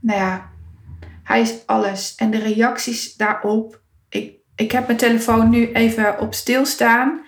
nou 0.00 0.20
ja, 0.20 0.50
hij 1.22 1.40
is 1.40 1.66
alles. 1.66 2.14
En 2.14 2.30
de 2.30 2.38
reacties 2.38 3.14
daarop. 3.14 3.80
Ik, 4.08 4.36
ik 4.58 4.72
heb 4.72 4.86
mijn 4.86 4.98
telefoon 4.98 5.50
nu 5.50 5.72
even 5.72 6.20
op 6.20 6.34
stilstaan. 6.34 7.20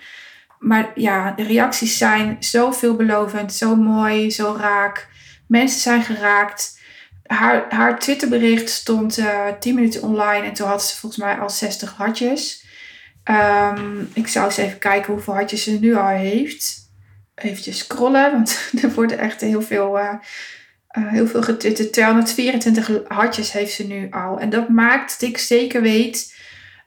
Maar 0.59 0.91
ja, 0.95 1.31
de 1.31 1.43
reacties 1.43 1.97
zijn 1.97 2.37
zo 2.39 2.71
veelbelovend, 2.71 3.53
zo 3.53 3.75
mooi, 3.75 4.31
zo 4.31 4.55
raak. 4.59 5.07
Mensen 5.47 5.81
zijn 5.81 6.03
geraakt 6.03 6.79
haar, 7.23 7.65
haar 7.69 7.99
Twitterbericht 7.99 8.69
stond 8.69 9.17
uh, 9.17 9.47
eh, 9.47 9.55
10 9.59 9.75
minuten 9.75 10.01
online 10.01 10.45
en 10.45 10.53
toen 10.53 10.67
had 10.67 10.83
ze 10.83 10.97
volgens 10.97 11.21
mij 11.21 11.39
al 11.39 11.49
60 11.49 11.93
hartjes. 11.93 12.65
Um, 13.75 14.09
ik 14.13 14.27
zou 14.27 14.45
eens 14.45 14.57
even 14.57 14.79
kijken 14.79 15.13
hoeveel 15.13 15.33
hartjes 15.33 15.63
ze 15.63 15.71
nu 15.71 15.95
al 15.95 16.07
heeft. 16.07 16.89
Even 17.35 17.73
scrollen, 17.73 18.31
want 18.31 18.69
er 18.81 18.93
worden 18.93 19.17
echt 19.17 19.41
heel 19.41 19.61
veel, 19.61 19.99
uh, 19.99 20.13
heel 20.91 21.27
veel 21.27 21.41
getwitterd. 21.41 21.93
224 21.93 22.89
hartjes 23.07 23.51
heeft 23.51 23.73
ze 23.73 23.87
nu 23.87 24.07
al. 24.09 24.39
En 24.39 24.49
dat 24.49 24.69
maakt 24.69 25.19
dat 25.19 25.29
ik 25.29 25.37
zeker 25.37 25.81
weet 25.81 26.39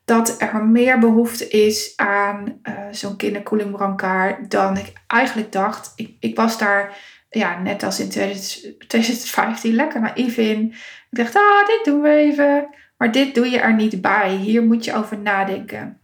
dat 0.05 0.41
er 0.41 0.65
meer 0.65 0.99
behoefte 0.99 1.49
is 1.49 1.93
aan 1.97 2.61
zo'n 2.91 3.17
kinderkoeling 3.17 3.71
brancard 3.71 4.51
dan 4.51 4.77
ik 4.77 4.93
eigenlijk 5.07 5.53
dacht. 5.53 5.93
Ik, 5.97 6.17
ik 6.21 6.37
was 6.37 6.59
daar 6.59 6.97
ja, 7.31 7.61
net 7.61 7.83
als 7.83 8.01
in 8.01 8.09
2015 8.09 9.75
lekker 9.75 10.01
naïef 10.01 10.37
in. 10.37 10.75
Ik 11.11 11.19
dacht, 11.19 11.37
ah, 11.37 11.67
dit 11.67 11.81
doen 11.85 12.01
we 12.01 12.09
even. 12.09 12.69
Maar 12.97 13.13
dit 13.13 13.35
doe 13.35 13.51
je 13.51 13.59
er 13.59 13.75
niet 13.75 14.01
bij. 14.01 14.37
Hier 14.37 14.63
moet 14.63 14.85
je 14.85 14.95
over 14.95 15.19
nadenken. 15.19 15.99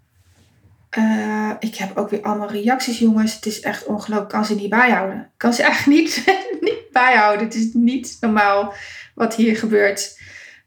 Uh, 0.99 1.51
ik 1.59 1.77
heb 1.77 1.97
ook 1.97 2.11
weer 2.11 2.23
allemaal 2.23 2.51
reacties, 2.51 2.99
jongens. 2.99 3.35
Het 3.35 3.47
is 3.47 3.61
echt 3.61 3.87
ongelooflijk. 3.87 4.31
kan 4.31 4.45
ze 4.45 4.55
niet 4.55 4.71
bijhouden. 4.71 5.31
Kan 5.37 5.53
ze 5.53 5.63
echt 5.73 5.87
niet, 5.87 6.25
niet 6.61 6.91
bijhouden. 6.93 7.45
Het 7.45 7.55
is 7.55 7.73
niet 7.73 8.17
normaal 8.21 8.75
wat 9.15 9.35
hier 9.35 9.57
gebeurt. 9.57 10.21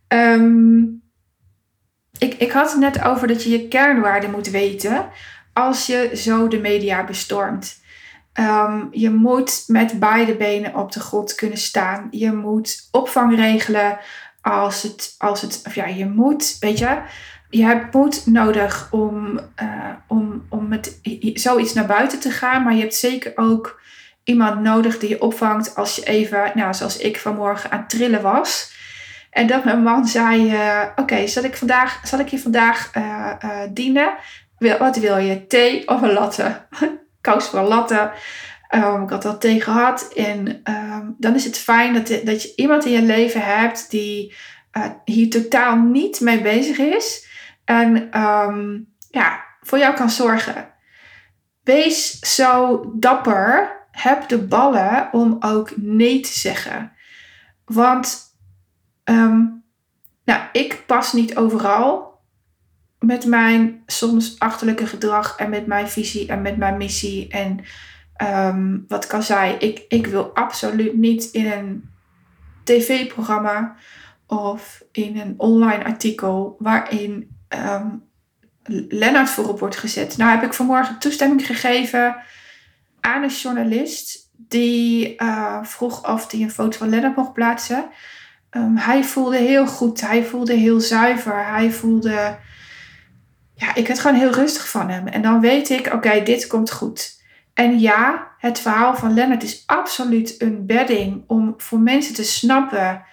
Um, 0.07 1.01
ik, 2.17 2.33
ik 2.33 2.51
had 2.51 2.71
het 2.71 2.79
net 2.79 3.03
over 3.03 3.27
dat 3.27 3.43
je 3.43 3.49
je 3.49 3.67
kernwaarden 3.67 4.31
moet 4.31 4.49
weten 4.49 5.09
als 5.53 5.85
je 5.85 6.11
zo 6.15 6.47
de 6.47 6.59
media 6.59 7.03
bestormt. 7.03 7.81
Um, 8.39 8.87
je 8.91 9.09
moet 9.09 9.63
met 9.67 9.99
beide 9.99 10.35
benen 10.35 10.75
op 10.75 10.91
de 10.91 10.99
grond 10.99 11.35
kunnen 11.35 11.57
staan. 11.57 12.07
Je 12.11 12.31
moet 12.31 12.87
opvang 12.91 13.35
regelen 13.35 13.97
als 14.41 14.81
het, 14.81 15.15
als 15.17 15.41
het 15.41 15.61
ja, 15.73 15.85
je 15.85 16.05
moet, 16.05 16.57
weet 16.59 16.77
je, 16.77 17.01
je 17.49 17.63
hebt 17.63 17.93
moed 17.93 18.25
nodig 18.25 18.87
om, 18.91 19.39
uh, 19.61 19.89
om, 20.07 20.45
om 20.49 20.67
met 20.67 20.99
zoiets 21.33 21.73
naar 21.73 21.85
buiten 21.85 22.19
te 22.19 22.31
gaan, 22.31 22.63
maar 22.63 22.73
je 22.73 22.81
hebt 22.81 22.95
zeker 22.95 23.31
ook 23.35 23.81
iemand 24.23 24.61
nodig 24.61 24.99
die 24.99 25.09
je 25.09 25.21
opvangt 25.21 25.75
als 25.75 25.95
je 25.95 26.03
even, 26.03 26.51
nou, 26.53 26.73
zoals 26.73 26.97
ik 26.97 27.19
vanmorgen 27.19 27.71
aan 27.71 27.79
het 27.79 27.89
trillen 27.89 28.21
was. 28.21 28.72
En 29.33 29.47
dat 29.47 29.63
mijn 29.63 29.83
man 29.83 30.07
zei: 30.07 30.53
uh, 30.53 30.83
Oké, 30.95 31.27
zal, 31.27 31.43
ik 31.43 31.59
zal 32.03 32.19
ik 32.19 32.27
je 32.27 32.39
vandaag 32.39 32.91
uh, 32.97 33.33
dienen? 33.69 34.13
Wat 34.57 34.97
wil 34.97 35.17
je? 35.17 35.47
Thee 35.47 35.87
of 35.87 36.01
een 36.01 36.13
latte? 36.13 36.67
kous 37.21 37.47
voor 37.47 37.61
latte. 37.61 38.11
Um, 38.75 39.03
ik 39.03 39.09
had 39.09 39.21
dat 39.21 39.41
thee 39.41 39.61
gehad. 39.61 40.13
En 40.13 40.61
um, 40.63 41.15
dan 41.17 41.35
is 41.35 41.45
het 41.45 41.57
fijn 41.57 41.93
dat, 41.93 42.07
dat 42.07 42.41
je 42.41 42.53
iemand 42.55 42.85
in 42.85 42.91
je 42.91 43.01
leven 43.01 43.41
hebt 43.41 43.91
die 43.91 44.35
hier 45.05 45.29
totaal 45.29 45.77
niet 45.77 46.19
mee 46.19 46.41
bezig 46.41 46.77
is. 46.77 47.27
En 47.65 48.19
um, 48.21 48.93
ja, 49.09 49.43
voor 49.61 49.77
jou 49.77 49.95
kan 49.95 50.09
zorgen. 50.09 50.69
Wees 51.63 52.19
zo 52.35 52.85
dapper. 52.95 53.81
Heb 53.91 54.27
de 54.27 54.37
ballen 54.37 55.09
om 55.11 55.37
ook 55.39 55.71
nee 55.75 56.19
te 56.19 56.39
zeggen. 56.39 56.91
Want 57.65 58.32
nou, 60.25 60.41
ik 60.51 60.83
pas 60.87 61.13
niet 61.13 61.35
overal 61.35 62.19
met 62.99 63.25
mijn 63.25 63.83
soms 63.85 64.39
achterlijke 64.39 64.87
gedrag 64.87 65.37
en 65.37 65.49
met 65.49 65.65
mijn 65.67 65.87
visie 65.87 66.27
en 66.27 66.41
met 66.41 66.57
mijn 66.57 66.77
missie. 66.77 67.27
En 67.27 67.59
um, 68.47 68.85
wat 68.87 69.03
ik 69.03 69.13
al 69.13 69.21
zei, 69.21 69.53
ik, 69.53 69.85
ik 69.87 70.07
wil 70.07 70.23
absoluut 70.33 70.95
niet 70.95 71.23
in 71.31 71.51
een 71.51 71.89
tv-programma 72.63 73.75
of 74.27 74.83
in 74.91 75.19
een 75.19 75.33
online 75.37 75.83
artikel 75.83 76.55
waarin 76.59 77.37
um, 77.49 78.03
Lennart 78.89 79.29
voorop 79.29 79.59
wordt 79.59 79.77
gezet. 79.77 80.17
Nou 80.17 80.31
heb 80.31 80.43
ik 80.43 80.53
vanmorgen 80.53 80.99
toestemming 80.99 81.45
gegeven 81.45 82.15
aan 82.99 83.23
een 83.23 83.29
journalist 83.29 84.29
die 84.31 85.21
uh, 85.21 85.63
vroeg 85.63 86.11
of 86.11 86.31
hij 86.31 86.41
een 86.41 86.51
foto 86.51 86.77
van 86.77 86.89
Lennart 86.89 87.15
mocht 87.15 87.33
plaatsen. 87.33 87.89
Um, 88.55 88.77
hij 88.77 89.03
voelde 89.03 89.37
heel 89.37 89.67
goed, 89.67 90.01
hij 90.01 90.23
voelde 90.23 90.53
heel 90.53 90.79
zuiver, 90.79 91.45
hij 91.45 91.71
voelde. 91.71 92.37
Ja, 93.55 93.75
ik 93.75 93.87
werd 93.87 93.99
gewoon 93.99 94.17
heel 94.17 94.31
rustig 94.31 94.69
van 94.69 94.89
hem. 94.89 95.07
En 95.07 95.21
dan 95.21 95.41
weet 95.41 95.69
ik, 95.69 95.93
oké, 95.93 96.23
dit 96.23 96.47
komt 96.47 96.71
goed. 96.71 97.21
En 97.53 97.79
ja, 97.79 98.31
het 98.37 98.59
verhaal 98.59 98.95
van 98.95 99.13
Lennart 99.13 99.43
is 99.43 99.63
absoluut 99.65 100.41
een 100.41 100.65
bedding 100.65 101.23
om 101.27 101.53
voor 101.57 101.79
mensen 101.79 102.15
te 102.15 102.23
snappen 102.23 103.03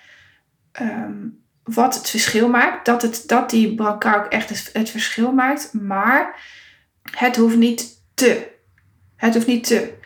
um, 0.81 1.38
wat 1.62 1.94
het 1.94 2.11
verschil 2.11 2.48
maakt. 2.48 2.87
Dat, 2.87 3.03
het, 3.03 3.22
dat 3.26 3.50
die 3.50 3.74
brancard 3.74 4.24
ook 4.24 4.33
echt 4.33 4.72
het 4.72 4.90
verschil 4.90 5.33
maakt. 5.33 5.72
Maar 5.72 6.40
het 7.11 7.37
hoeft 7.37 7.57
niet 7.57 8.03
te. 8.14 8.50
Het 9.16 9.35
hoeft 9.35 9.46
niet 9.46 9.66
te. 9.66 9.98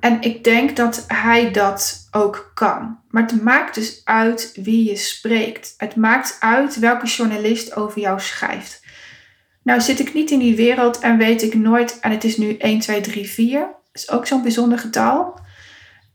En 0.00 0.20
ik 0.20 0.44
denk 0.44 0.76
dat 0.76 1.04
hij 1.06 1.50
dat 1.50 2.08
ook 2.10 2.50
kan. 2.54 2.98
Maar 3.08 3.22
het 3.22 3.42
maakt 3.42 3.74
dus 3.74 4.00
uit 4.04 4.52
wie 4.54 4.90
je 4.90 4.96
spreekt. 4.96 5.74
Het 5.76 5.96
maakt 5.96 6.36
uit 6.40 6.78
welke 6.78 7.06
journalist 7.06 7.76
over 7.76 8.00
jou 8.00 8.20
schrijft. 8.20 8.86
Nou 9.62 9.80
zit 9.80 10.00
ik 10.00 10.14
niet 10.14 10.30
in 10.30 10.38
die 10.38 10.56
wereld 10.56 10.98
en 10.98 11.18
weet 11.18 11.42
ik 11.42 11.54
nooit, 11.54 12.00
en 12.00 12.10
het 12.10 12.24
is 12.24 12.36
nu 12.36 12.56
1, 12.56 12.78
2, 12.78 13.00
3, 13.00 13.28
4. 13.28 13.60
Dat 13.60 13.70
is 13.92 14.10
ook 14.10 14.26
zo'n 14.26 14.42
bijzonder 14.42 14.78
getal. 14.78 15.40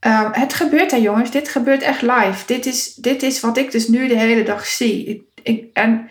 Um, 0.08 0.30
het 0.32 0.54
gebeurt 0.54 0.92
hè 0.92 0.98
jongens, 0.98 1.32
dit 1.32 1.50
gebeurt 1.50 1.82
echt 1.82 2.02
live. 2.02 2.46
Dit 2.46 2.66
is, 2.66 2.94
dit 2.94 3.24
is 3.24 3.40
wat 3.40 3.58
ik 3.58 3.72
dus 3.72 3.88
nu 3.88 4.08
de 4.08 4.18
hele 4.18 4.44
dag 4.44 4.66
zie. 4.66 5.06
Ik, 5.06 5.22
ik, 5.44 5.70
en 5.74 6.10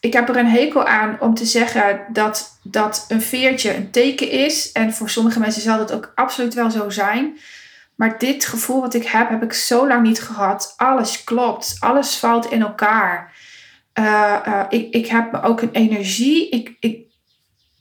ik 0.00 0.12
heb 0.12 0.28
er 0.28 0.36
een 0.36 0.46
hekel 0.46 0.86
aan 0.86 1.16
om 1.20 1.34
te 1.34 1.44
zeggen 1.44 2.00
dat, 2.12 2.58
dat 2.62 3.04
een 3.08 3.22
veertje 3.22 3.74
een 3.74 3.90
teken 3.90 4.30
is. 4.30 4.72
En 4.72 4.92
voor 4.92 5.10
sommige 5.10 5.40
mensen 5.40 5.62
zal 5.62 5.78
dat 5.78 5.92
ook 5.92 6.12
absoluut 6.14 6.54
wel 6.54 6.70
zo 6.70 6.90
zijn. 6.90 7.38
Maar 7.94 8.18
dit 8.18 8.44
gevoel 8.44 8.80
wat 8.80 8.94
ik 8.94 9.06
heb, 9.06 9.28
heb 9.28 9.42
ik 9.42 9.52
zo 9.52 9.88
lang 9.88 10.02
niet 10.02 10.22
gehad. 10.22 10.74
Alles 10.76 11.24
klopt, 11.24 11.76
alles 11.80 12.16
valt 12.16 12.50
in 12.50 12.62
elkaar. 12.62 13.32
Uh, 13.98 14.36
uh, 14.46 14.62
ik, 14.68 14.94
ik 14.94 15.06
heb 15.06 15.34
ook 15.42 15.60
een 15.60 15.72
energie. 15.72 16.48
Ik, 16.48 16.76
ik, 16.80 16.98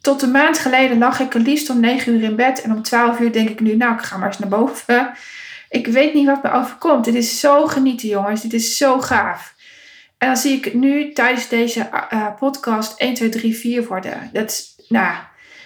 tot 0.01 0.21
een 0.21 0.31
maand 0.31 0.59
geleden 0.59 0.97
lag 0.97 1.19
ik 1.19 1.33
het 1.33 1.47
liefst 1.47 1.69
om 1.69 1.79
9 1.79 2.13
uur 2.13 2.23
in 2.23 2.35
bed. 2.35 2.61
En 2.61 2.71
om 2.71 2.83
12 2.83 3.19
uur 3.19 3.31
denk 3.31 3.49
ik 3.49 3.59
nu, 3.59 3.75
nou, 3.75 3.93
ik 3.93 4.01
ga 4.01 4.17
maar 4.17 4.27
eens 4.27 4.39
naar 4.39 4.49
boven. 4.49 5.11
Ik 5.69 5.87
weet 5.87 6.13
niet 6.13 6.25
wat 6.25 6.43
me 6.43 6.51
overkomt. 6.51 7.05
Dit 7.05 7.15
is 7.15 7.39
zo 7.39 7.67
genieten, 7.67 8.09
jongens. 8.09 8.41
Dit 8.41 8.53
is 8.53 8.77
zo 8.77 8.99
gaaf. 8.99 9.57
En 10.19 10.27
dan 10.27 10.37
zie 10.37 10.57
ik 10.57 10.65
het 10.65 10.73
nu 10.73 11.13
tijdens 11.13 11.47
deze 11.47 11.89
uh, 12.13 12.35
podcast 12.39 12.99
1, 12.99 13.13
2, 13.13 13.29
3, 13.29 13.55
4 13.55 13.87
worden. 13.87 14.29
Dat 14.33 14.49
is, 14.49 14.75
nou, 14.87 15.15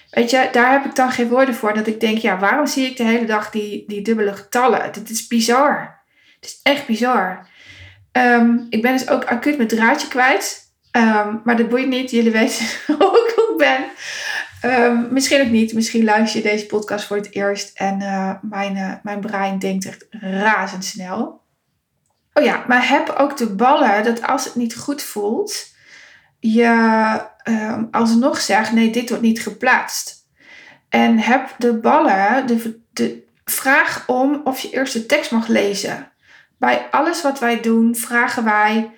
weet 0.10 0.30
je, 0.30 0.50
daar 0.52 0.72
heb 0.72 0.86
ik 0.86 0.96
dan 0.96 1.12
geen 1.12 1.28
woorden 1.28 1.56
voor. 1.56 1.74
Dat 1.74 1.88
ik 1.88 2.00
denk, 2.00 2.18
ja, 2.18 2.39
waarom 2.39 2.68
zie 2.68 2.86
ik 2.86 2.98
de 2.98 3.04
hele 3.04 3.26
dag 3.26 3.50
die, 3.50 3.84
die 3.88 4.02
dubbele 4.02 4.34
getallen? 4.34 4.94
Dit 4.94 5.10
is 5.10 5.28
bizar. 5.28 6.02
Het 6.39 6.46
is 6.46 6.60
echt 6.63 6.86
bizar. 6.86 7.48
Um, 8.12 8.66
ik 8.70 8.82
ben 8.82 8.92
dus 8.92 9.10
ook 9.10 9.26
acuut 9.26 9.58
mijn 9.58 9.70
draadje 9.70 10.08
kwijt. 10.08 10.72
Um, 10.92 11.42
maar 11.44 11.58
dat 11.58 11.70
boeit 11.70 11.88
niet. 11.88 12.12
Jullie 12.12 12.32
weten 12.32 12.66
hoe 12.98 13.34
ik 13.50 13.58
ben. 13.58 13.86
Um, 14.72 15.08
misschien 15.13 15.42
ook 15.42 15.52
niet. 15.52 15.74
Misschien 15.74 16.04
luister 16.04 16.42
je 16.44 16.50
deze 16.50 16.66
podcast 16.66 17.06
voor 17.06 17.18
het 17.18 17.34
eerst. 17.36 17.78
En 17.78 18.02
uh, 18.02 18.34
mijn, 18.42 19.00
mijn 19.04 19.20
brein 19.20 19.60
denkt 19.60 19.86
echt 19.86 20.06
razendsnel. 20.10 21.42
Oh 22.34 22.43
ja, 22.43 22.63
maar 22.67 22.89
heb 22.89 23.10
ook 23.10 23.38
de 23.38 23.56
ballen 23.56 24.04
dat 24.04 24.28
als 24.28 24.46
het 24.46 24.56
niet 24.56 24.76
goed 24.76 25.02
voelt, 25.04 25.72
je 26.39 27.22
um, 27.43 27.88
alsnog 27.91 28.41
zegt: 28.41 28.72
nee, 28.72 28.89
dit 28.89 29.10
wordt 29.10 29.24
niet 29.24 29.41
geplaatst. 29.41 30.28
En 30.89 31.19
heb 31.19 31.56
de 31.58 31.74
ballen, 31.74 32.48
de, 32.48 32.80
de 32.91 33.24
vraag 33.46 34.04
om 34.08 34.41
of 34.43 34.60
je 34.60 34.69
eerst 34.69 34.93
de 34.93 35.06
tekst 35.06 35.32
mag 35.32 35.48
lezen. 35.48 36.12
Bij 36.58 36.88
alles 36.91 37.22
wat 37.22 37.39
wij 37.39 37.62
doen, 37.62 37.96
vragen 37.96 38.43
wij 38.43 38.91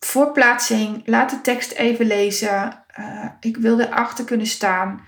voor 0.00 0.32
plaatsing: 0.32 1.02
laat 1.04 1.30
de 1.30 1.40
tekst 1.40 1.72
even 1.72 2.06
lezen. 2.06 2.84
Uh, 3.00 3.24
ik 3.40 3.56
wil 3.56 3.80
erachter 3.80 4.24
kunnen 4.24 4.46
staan. 4.46 5.00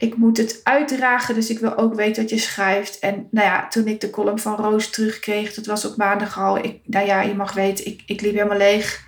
Ik 0.00 0.16
moet 0.16 0.36
het 0.36 0.60
uitdragen, 0.62 1.34
dus 1.34 1.50
ik 1.50 1.58
wil 1.58 1.76
ook 1.76 1.94
weten 1.94 2.22
wat 2.22 2.30
je 2.30 2.38
schrijft. 2.38 2.98
En 2.98 3.28
nou 3.30 3.46
ja, 3.46 3.68
toen 3.68 3.86
ik 3.86 4.00
de 4.00 4.10
column 4.10 4.38
van 4.38 4.56
Roos 4.56 4.90
terugkreeg, 4.90 5.54
dat 5.54 5.66
was 5.66 5.84
op 5.84 5.96
maandag 5.96 6.38
al. 6.38 6.56
Ik, 6.56 6.80
nou 6.84 7.06
ja, 7.06 7.20
je 7.20 7.34
mag 7.34 7.52
weten, 7.52 7.86
ik, 7.86 8.02
ik 8.06 8.20
liep 8.20 8.32
helemaal 8.32 8.56
leeg. 8.56 9.04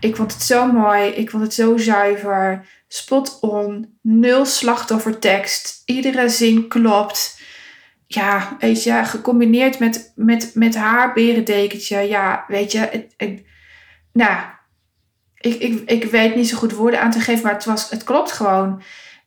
Ik 0.00 0.16
vond 0.16 0.32
het 0.32 0.42
zo 0.42 0.72
mooi, 0.72 1.10
ik 1.10 1.30
vond 1.30 1.42
het 1.42 1.54
zo 1.54 1.76
zuiver, 1.76 2.68
spot 2.88 3.38
on, 3.40 3.98
nul 4.02 4.44
slachtoffertekst. 4.44 5.82
Iedere 5.84 6.28
zin 6.28 6.68
klopt. 6.68 7.40
Ja, 8.06 8.56
weet 8.60 8.82
je, 8.82 9.04
gecombineerd 9.04 9.78
met, 9.78 10.12
met, 10.16 10.50
met 10.54 10.74
haar 10.74 11.12
berendekentje. 11.12 11.98
Ja, 11.98 12.44
weet 12.48 12.72
je, 12.72 12.78
het, 12.78 13.14
het, 13.16 13.42
nou, 14.12 14.40
ik, 15.34 15.54
ik, 15.54 15.90
ik 15.90 16.04
weet 16.04 16.34
niet 16.34 16.48
zo 16.48 16.56
goed 16.56 16.72
woorden 16.72 17.00
aan 17.00 17.10
te 17.10 17.20
geven, 17.20 17.42
maar 17.42 17.54
het, 17.54 17.64
was, 17.64 17.90
het 17.90 18.04
klopt 18.04 18.32
gewoon. 18.32 18.82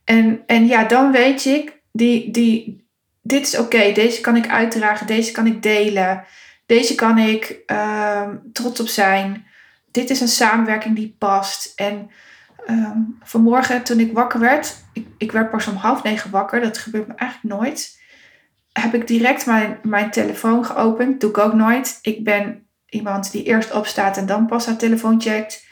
En, 0.07 0.43
en 0.45 0.67
ja, 0.67 0.83
dan 0.83 1.11
weet 1.11 1.45
ik, 1.45 1.81
die, 1.91 2.31
die, 2.31 2.87
dit 3.21 3.47
is 3.47 3.57
oké, 3.57 3.91
deze 3.91 4.21
kan 4.21 4.35
ik 4.35 4.49
uitdragen, 4.49 5.07
deze 5.07 5.31
kan 5.31 5.45
ik 5.45 5.61
delen, 5.61 6.23
deze 6.65 6.95
kan 6.95 7.17
ik 7.17 7.59
uh, 7.71 8.29
trots 8.53 8.79
op 8.79 8.87
zijn. 8.87 9.45
Dit 9.91 10.09
is 10.09 10.21
een 10.21 10.27
samenwerking 10.27 10.95
die 10.95 11.15
past. 11.17 11.73
En 11.75 12.09
um, 12.69 13.17
vanmorgen 13.23 13.83
toen 13.83 13.99
ik 13.99 14.13
wakker 14.13 14.39
werd, 14.39 14.75
ik, 14.93 15.07
ik 15.17 15.31
werd 15.31 15.51
pas 15.51 15.67
om 15.67 15.75
half 15.75 16.03
negen 16.03 16.31
wakker, 16.31 16.61
dat 16.61 16.77
gebeurt 16.77 17.07
me 17.07 17.13
eigenlijk 17.15 17.55
nooit, 17.55 18.01
heb 18.71 18.93
ik 18.93 19.07
direct 19.07 19.45
mijn, 19.45 19.79
mijn 19.83 20.11
telefoon 20.11 20.65
geopend. 20.65 21.21
Doe 21.21 21.29
ik 21.29 21.37
ook 21.37 21.53
nooit. 21.53 21.99
Ik 22.01 22.23
ben 22.23 22.67
iemand 22.85 23.31
die 23.31 23.43
eerst 23.43 23.73
opstaat 23.73 24.17
en 24.17 24.25
dan 24.25 24.45
pas 24.45 24.65
haar 24.65 24.77
telefoon 24.77 25.21
checkt. 25.21 25.65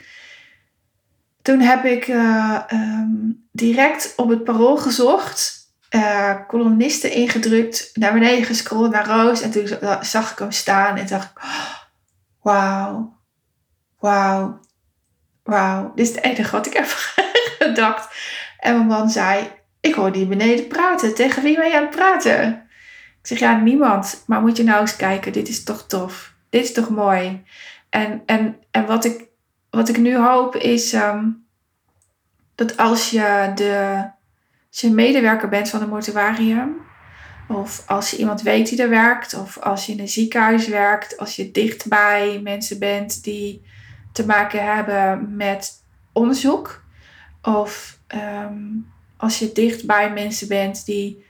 Toen 1.41 1.59
heb 1.59 1.85
ik 1.85 2.07
uh, 2.07 2.61
um, 2.71 3.44
direct 3.55 4.13
op 4.15 4.29
het 4.29 4.43
parool 4.43 4.77
gezocht, 4.77 5.73
uh, 5.89 6.35
ingedrukt, 7.01 7.91
naar 7.93 8.13
beneden 8.13 8.45
gescrolld 8.45 8.91
naar 8.91 9.07
Roos. 9.07 9.41
En 9.41 9.51
toen 9.51 9.67
zag 10.01 10.31
ik 10.31 10.39
hem 10.39 10.51
staan 10.51 10.97
en 10.97 11.07
dacht 11.07 11.31
ik, 11.31 11.43
oh, 11.43 11.75
wauw, 12.41 13.17
wauw, 13.99 14.59
wauw. 15.43 15.91
Dit 15.95 16.07
is 16.07 16.15
het 16.15 16.23
enige 16.23 16.51
wat 16.51 16.65
ik 16.65 16.73
heb 16.73 16.85
gedacht. 17.59 18.15
En 18.59 18.75
mijn 18.75 18.87
man 18.87 19.09
zei, 19.09 19.51
ik 19.79 19.93
hoor 19.93 20.11
die 20.11 20.27
beneden 20.27 20.67
praten. 20.67 21.15
Tegen 21.15 21.43
wie 21.43 21.55
ben 21.55 21.67
je 21.67 21.75
aan 21.75 21.85
het 21.85 21.95
praten? 21.95 22.67
Ik 23.21 23.27
zeg, 23.27 23.39
ja, 23.39 23.57
niemand. 23.57 24.23
Maar 24.27 24.41
moet 24.41 24.57
je 24.57 24.63
nou 24.63 24.81
eens 24.81 24.95
kijken, 24.95 25.33
dit 25.33 25.47
is 25.47 25.63
toch 25.63 25.87
tof. 25.87 26.33
Dit 26.49 26.63
is 26.63 26.73
toch 26.73 26.89
mooi. 26.89 27.43
En, 27.89 28.23
en, 28.25 28.59
en 28.71 28.85
wat 28.85 29.05
ik 29.05 29.23
wat 29.69 29.89
ik 29.89 29.97
nu 29.97 30.17
hoop 30.17 30.55
is 30.55 30.93
um, 30.93 31.44
dat 32.55 32.77
als 32.77 33.09
je, 33.09 33.51
de, 33.55 34.03
als 34.69 34.81
medewerker 34.81 35.49
bent 35.49 35.69
van 35.69 35.81
een 35.81 35.89
mortuarium, 35.89 36.75
of 37.47 37.83
als 37.87 38.11
je 38.11 38.17
iemand 38.17 38.41
weet 38.41 38.69
die 38.69 38.81
er 38.81 38.89
werkt, 38.89 39.33
of 39.33 39.57
als 39.57 39.85
je 39.85 39.91
in 39.91 39.99
een 39.99 40.09
ziekenhuis 40.09 40.67
werkt, 40.67 41.17
als 41.17 41.35
je 41.35 41.51
dichtbij 41.51 42.39
mensen 42.43 42.79
bent 42.79 43.23
die 43.23 43.65
te 44.11 44.25
maken 44.25 44.73
hebben 44.73 45.35
met 45.35 45.83
onderzoek, 46.13 46.83
of 47.41 47.99
um, 48.15 48.93
als 49.17 49.39
je 49.39 49.51
dichtbij 49.51 50.13
mensen 50.13 50.47
bent 50.47 50.85
die 50.85 51.25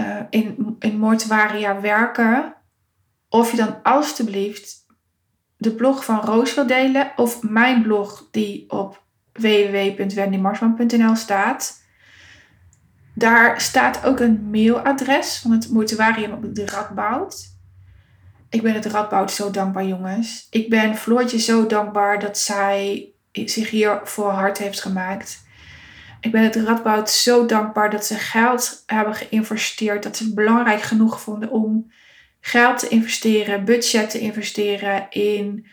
uh, 0.00 0.20
in, 0.30 0.76
in 0.78 0.98
mortuaria 0.98 1.80
werken, 1.80 2.54
of 3.28 3.50
je 3.50 3.56
dan 3.56 3.82
alstublieft 3.82 4.86
de 5.56 5.74
blog 5.74 6.04
van 6.04 6.20
Roos 6.20 6.54
wil 6.54 6.66
delen 6.66 7.12
of 7.16 7.42
mijn 7.42 7.82
blog 7.82 8.28
die 8.30 8.70
op 8.70 9.04
www.wendymarsman.nl 9.36 11.16
staat. 11.16 11.84
Daar 13.14 13.60
staat 13.60 14.04
ook 14.04 14.20
een 14.20 14.50
mailadres 14.50 15.38
van 15.38 15.50
het 15.50 15.70
mortuarium 15.70 16.32
op 16.32 16.54
de 16.54 16.66
Radboud. 16.66 17.54
Ik 18.50 18.62
ben 18.62 18.74
het 18.74 18.86
Radboud 18.86 19.30
zo 19.30 19.50
dankbaar, 19.50 19.86
jongens. 19.86 20.46
Ik 20.50 20.68
ben 20.68 20.96
Floortje 20.96 21.38
zo 21.38 21.66
dankbaar 21.66 22.20
dat 22.20 22.38
zij 22.38 23.10
zich 23.32 23.70
hier 23.70 24.00
voor 24.04 24.30
hard 24.30 24.58
heeft 24.58 24.80
gemaakt. 24.80 25.44
Ik 26.20 26.32
ben 26.32 26.42
het 26.42 26.56
Radboud 26.56 27.10
zo 27.10 27.46
dankbaar 27.46 27.90
dat 27.90 28.06
ze 28.06 28.14
geld 28.14 28.82
hebben 28.86 29.14
geïnvesteerd. 29.14 30.02
Dat 30.02 30.16
ze 30.16 30.24
het 30.24 30.34
belangrijk 30.34 30.82
genoeg 30.82 31.20
vonden 31.20 31.50
om 31.50 31.92
geld 32.40 32.78
te 32.78 32.88
investeren, 32.88 33.64
budget 33.64 34.10
te 34.10 34.18
investeren 34.18 35.06
in 35.10 35.66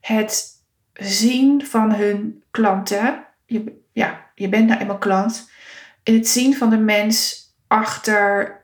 het 0.00 0.59
zien 1.00 1.66
van 1.66 1.94
hun 1.94 2.42
klanten. 2.50 3.24
Je, 3.46 3.80
ja, 3.92 4.26
je 4.34 4.48
bent 4.48 4.68
nou 4.68 4.80
eenmaal 4.80 4.98
klant. 4.98 5.50
In 6.02 6.14
het 6.14 6.28
zien 6.28 6.56
van 6.56 6.70
de 6.70 6.78
mens 6.78 7.38
achter 7.66 8.56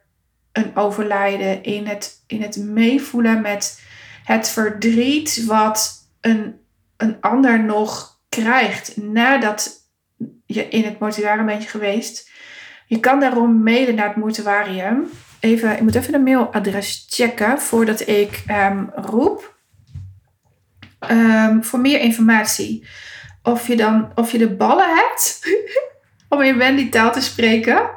een 0.53 0.77
overlijden. 0.77 1.62
In 1.62 1.87
het, 1.87 2.22
in 2.27 2.42
het 2.42 2.57
meevoelen 2.57 3.40
met 3.40 3.83
het 4.25 4.49
verdriet 4.49 5.44
wat 5.44 6.09
een, 6.20 6.61
een 6.96 7.16
ander 7.20 7.64
nog 7.64 8.20
krijgt 8.29 8.96
nadat 8.96 9.85
je 10.46 10.68
in 10.68 10.85
het 10.85 10.99
mortuarium 10.99 11.46
bent 11.46 11.64
geweest. 11.64 12.31
Je 12.87 13.01
kan 13.01 13.20
daarom 13.20 13.62
mailen 13.62 13.94
naar 13.94 14.09
het 14.09 14.16
mortuarium 14.16 15.09
even, 15.40 15.72
ik 15.72 15.81
moet 15.81 15.94
even 15.94 16.12
de 16.12 16.18
mailadres 16.18 17.07
checken 17.09 17.61
voordat 17.61 18.09
ik 18.09 18.44
um, 18.51 18.90
roep. 18.94 19.55
Um, 21.11 21.64
voor 21.64 21.80
meer 21.80 22.00
informatie. 22.00 22.87
Of 23.42 23.66
je 23.66 23.76
dan, 23.76 24.12
of 24.14 24.32
je 24.32 24.38
de 24.38 24.54
ballen 24.54 24.94
hebt, 24.94 25.40
om 26.28 26.42
in 26.42 26.59
Wendy 26.59 26.88
taal 26.88 27.12
te 27.12 27.20
spreken. 27.20 27.90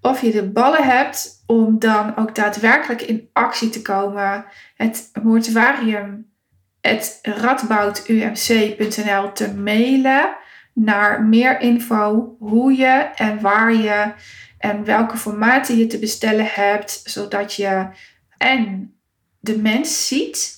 Of 0.00 0.20
je 0.20 0.30
de 0.30 0.50
ballen 0.50 0.84
hebt 0.84 1.42
om 1.46 1.78
dan 1.78 2.16
ook 2.16 2.34
daadwerkelijk 2.34 3.02
in 3.02 3.28
actie 3.32 3.68
te 3.68 3.82
komen. 3.82 4.44
Het 4.74 5.10
mortuarium, 5.22 6.30
het 6.80 7.18
radboudumc.nl 7.22 9.32
te 9.32 9.54
mailen 9.54 10.36
naar 10.74 11.22
meer 11.22 11.60
info 11.60 12.36
hoe 12.38 12.76
je 12.76 13.10
en 13.14 13.40
waar 13.40 13.74
je 13.74 14.12
en 14.58 14.84
welke 14.84 15.16
formaten 15.16 15.76
je 15.76 15.86
te 15.86 15.98
bestellen 15.98 16.48
hebt, 16.50 17.00
zodat 17.04 17.54
je 17.54 17.88
en 18.36 18.94
de 19.40 19.58
mens 19.58 20.06
ziet 20.06 20.55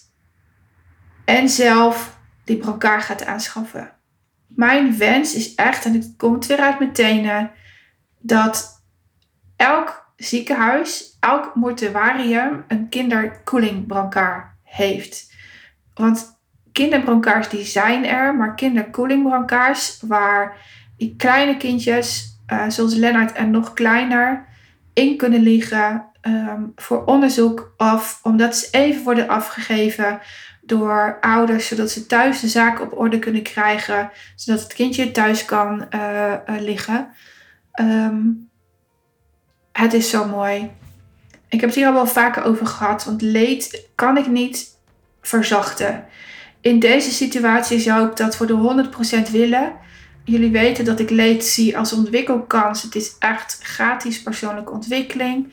en 1.28 1.48
zelf 1.48 2.18
die 2.44 2.56
brancard 2.56 3.02
gaat 3.02 3.24
aanschaffen. 3.24 3.92
Mijn 4.46 4.98
wens 4.98 5.34
is 5.34 5.54
echt, 5.54 5.84
en 5.84 5.92
het 5.92 6.14
komt 6.16 6.46
weer 6.46 6.58
uit 6.58 6.78
mijn 6.78 6.92
tenen, 6.92 7.50
dat 8.18 8.82
elk 9.56 10.12
ziekenhuis, 10.16 11.16
elk 11.20 11.54
mortuarium 11.54 12.64
een 12.68 12.88
kinderkoeling 12.88 13.86
brancard 13.86 14.46
heeft. 14.62 15.32
Want 15.94 16.40
kinderbrancards 16.72 17.48
die 17.48 17.64
zijn 17.64 18.06
er, 18.06 18.34
maar 18.34 18.54
kinderkoelingbrancards 18.54 20.02
waar 20.06 20.56
die 20.96 21.14
kleine 21.16 21.56
kindjes, 21.56 22.38
uh, 22.52 22.68
zoals 22.68 22.94
Lennart 22.94 23.32
en 23.32 23.50
nog 23.50 23.72
kleiner, 23.72 24.46
in 24.92 25.16
kunnen 25.16 25.40
liggen 25.40 26.04
ehm, 26.20 26.62
voor 26.76 27.04
onderzoek 27.04 27.74
of 27.76 28.20
omdat 28.22 28.56
ze 28.56 28.68
even 28.70 29.04
worden 29.04 29.28
afgegeven 29.28 30.20
door 30.68 31.18
ouders, 31.20 31.66
zodat 31.66 31.90
ze 31.90 32.06
thuis 32.06 32.40
de 32.40 32.48
zaak 32.48 32.80
op 32.80 32.98
orde 32.98 33.18
kunnen 33.18 33.42
krijgen, 33.42 34.10
zodat 34.36 34.62
het 34.62 34.72
kindje 34.72 35.10
thuis 35.10 35.44
kan 35.44 35.86
uh, 35.94 36.34
liggen. 36.58 37.08
Ehm, 37.72 38.20
het 39.72 39.92
is 39.92 40.10
zo 40.10 40.24
mooi. 40.24 40.70
Ik 41.48 41.60
heb 41.60 41.68
het 41.68 41.78
hier 41.78 41.86
al 41.86 41.92
wel 41.92 42.06
vaker 42.06 42.44
over 42.44 42.66
gehad, 42.66 43.04
want 43.04 43.22
leed 43.22 43.88
kan 43.94 44.16
ik 44.16 44.26
niet 44.26 44.76
verzachten. 45.20 46.04
In 46.60 46.78
deze 46.78 47.10
situatie 47.10 47.78
zou 47.78 48.08
ik 48.08 48.16
dat 48.16 48.36
voor 48.36 48.46
de 48.46 48.88
100% 49.28 49.30
willen. 49.30 49.72
Jullie 50.24 50.50
weten 50.50 50.84
dat 50.84 51.00
ik 51.00 51.10
leed 51.10 51.44
zie 51.44 51.78
als 51.78 51.92
ontwikkelkans. 51.92 52.82
Het 52.82 52.94
is 52.94 53.16
echt 53.18 53.58
gratis 53.62 54.22
persoonlijke 54.22 54.72
ontwikkeling. 54.72 55.52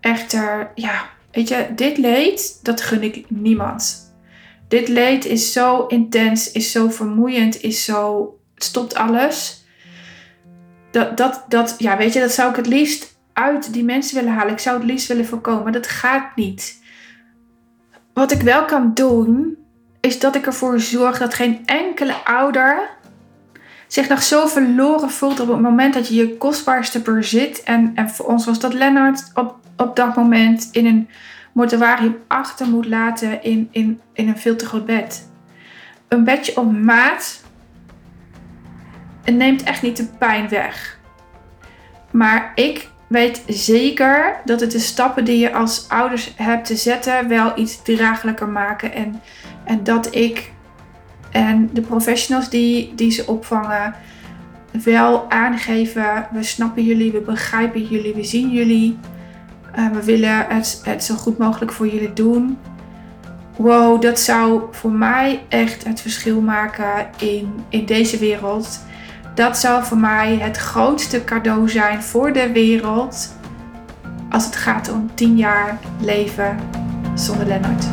Echter, 0.00 0.70
ja, 0.74 1.08
weet 1.32 1.48
je, 1.48 1.66
dit 1.76 1.98
leed, 1.98 2.58
dat 2.62 2.80
gun 2.80 3.02
ik 3.02 3.24
niemand. 3.28 4.13
Dit 4.74 4.88
leed 4.88 5.24
is 5.24 5.52
zo 5.52 5.86
intens, 5.86 6.52
is 6.52 6.72
zo 6.72 6.88
vermoeiend, 6.88 7.62
is 7.62 7.84
zo. 7.84 8.28
Het 8.54 8.64
stopt 8.64 8.94
alles. 8.94 9.64
Dat, 10.90 11.16
dat, 11.16 11.44
dat, 11.48 11.74
ja, 11.78 11.96
weet 11.96 12.12
je, 12.12 12.20
dat 12.20 12.32
zou 12.32 12.50
ik 12.50 12.56
het 12.56 12.66
liefst 12.66 13.16
uit 13.32 13.72
die 13.72 13.84
mensen 13.84 14.16
willen 14.16 14.32
halen. 14.32 14.52
Ik 14.52 14.58
zou 14.58 14.76
het 14.78 14.86
liefst 14.86 15.08
willen 15.08 15.26
voorkomen, 15.26 15.72
dat 15.72 15.86
gaat 15.86 16.36
niet. 16.36 16.82
Wat 18.12 18.32
ik 18.32 18.40
wel 18.40 18.64
kan 18.64 18.94
doen, 18.94 19.56
is 20.00 20.20
dat 20.20 20.34
ik 20.34 20.46
ervoor 20.46 20.80
zorg 20.80 21.18
dat 21.18 21.34
geen 21.34 21.66
enkele 21.66 22.14
ouder 22.24 22.90
zich 23.86 24.08
nog 24.08 24.22
zo 24.22 24.46
verloren 24.46 25.10
voelt 25.10 25.40
op 25.40 25.48
het 25.48 25.60
moment 25.60 25.94
dat 25.94 26.08
je 26.08 26.14
je 26.14 26.36
kostbaarste 26.36 27.00
bezit. 27.00 27.62
En, 27.62 27.92
en 27.94 28.10
voor 28.10 28.26
ons 28.26 28.44
was 28.44 28.58
dat 28.58 28.74
Lennart 28.74 29.30
op, 29.34 29.56
op 29.76 29.96
dat 29.96 30.16
moment 30.16 30.68
in 30.72 30.86
een 30.86 31.08
mortuarium 31.54 32.16
achter 32.28 32.66
moet 32.66 32.86
laten 32.86 33.42
in, 33.42 33.68
in, 33.70 34.00
in 34.12 34.28
een 34.28 34.38
veel 34.38 34.56
te 34.56 34.66
groot 34.66 34.86
bed. 34.86 35.30
Een 36.08 36.24
bedje 36.24 36.56
op 36.56 36.72
maat 36.72 37.42
het 39.24 39.34
neemt 39.34 39.62
echt 39.62 39.82
niet 39.82 39.96
de 39.96 40.06
pijn 40.18 40.48
weg. 40.48 40.98
Maar 42.10 42.52
ik 42.54 42.88
weet 43.06 43.42
zeker 43.46 44.36
dat 44.44 44.60
het 44.60 44.70
de 44.70 44.78
stappen 44.78 45.24
die 45.24 45.38
je 45.38 45.52
als 45.52 45.88
ouders 45.88 46.32
hebt 46.36 46.66
te 46.66 46.76
zetten 46.76 47.28
wel 47.28 47.58
iets 47.58 47.82
draaglijker 47.82 48.48
maken. 48.48 48.92
En, 48.92 49.20
en 49.64 49.84
dat 49.84 50.14
ik 50.14 50.52
en 51.30 51.70
de 51.72 51.80
professionals 51.80 52.50
die, 52.50 52.94
die 52.94 53.10
ze 53.10 53.26
opvangen 53.26 53.94
wel 54.84 55.30
aangeven: 55.30 56.28
we 56.32 56.42
snappen 56.42 56.84
jullie, 56.84 57.12
we 57.12 57.20
begrijpen 57.20 57.86
jullie, 57.86 58.14
we 58.14 58.24
zien 58.24 58.50
jullie. 58.50 58.98
Uh, 59.78 59.90
we 59.90 60.04
willen 60.04 60.46
het, 60.48 60.80
het 60.84 61.04
zo 61.04 61.14
goed 61.14 61.38
mogelijk 61.38 61.72
voor 61.72 61.88
jullie 61.88 62.12
doen. 62.12 62.58
Wow, 63.56 64.02
dat 64.02 64.20
zou 64.20 64.62
voor 64.70 64.90
mij 64.90 65.42
echt 65.48 65.84
het 65.84 66.00
verschil 66.00 66.40
maken 66.40 67.06
in, 67.18 67.54
in 67.68 67.86
deze 67.86 68.18
wereld. 68.18 68.80
Dat 69.34 69.58
zou 69.58 69.84
voor 69.84 69.98
mij 69.98 70.36
het 70.36 70.56
grootste 70.56 71.24
cadeau 71.24 71.68
zijn 71.68 72.02
voor 72.02 72.32
de 72.32 72.52
wereld 72.52 73.32
als 74.30 74.44
het 74.44 74.56
gaat 74.56 74.92
om 74.92 75.10
10 75.14 75.36
jaar 75.36 75.78
leven 76.00 76.58
zonder 77.14 77.46
Lennart. 77.46 77.86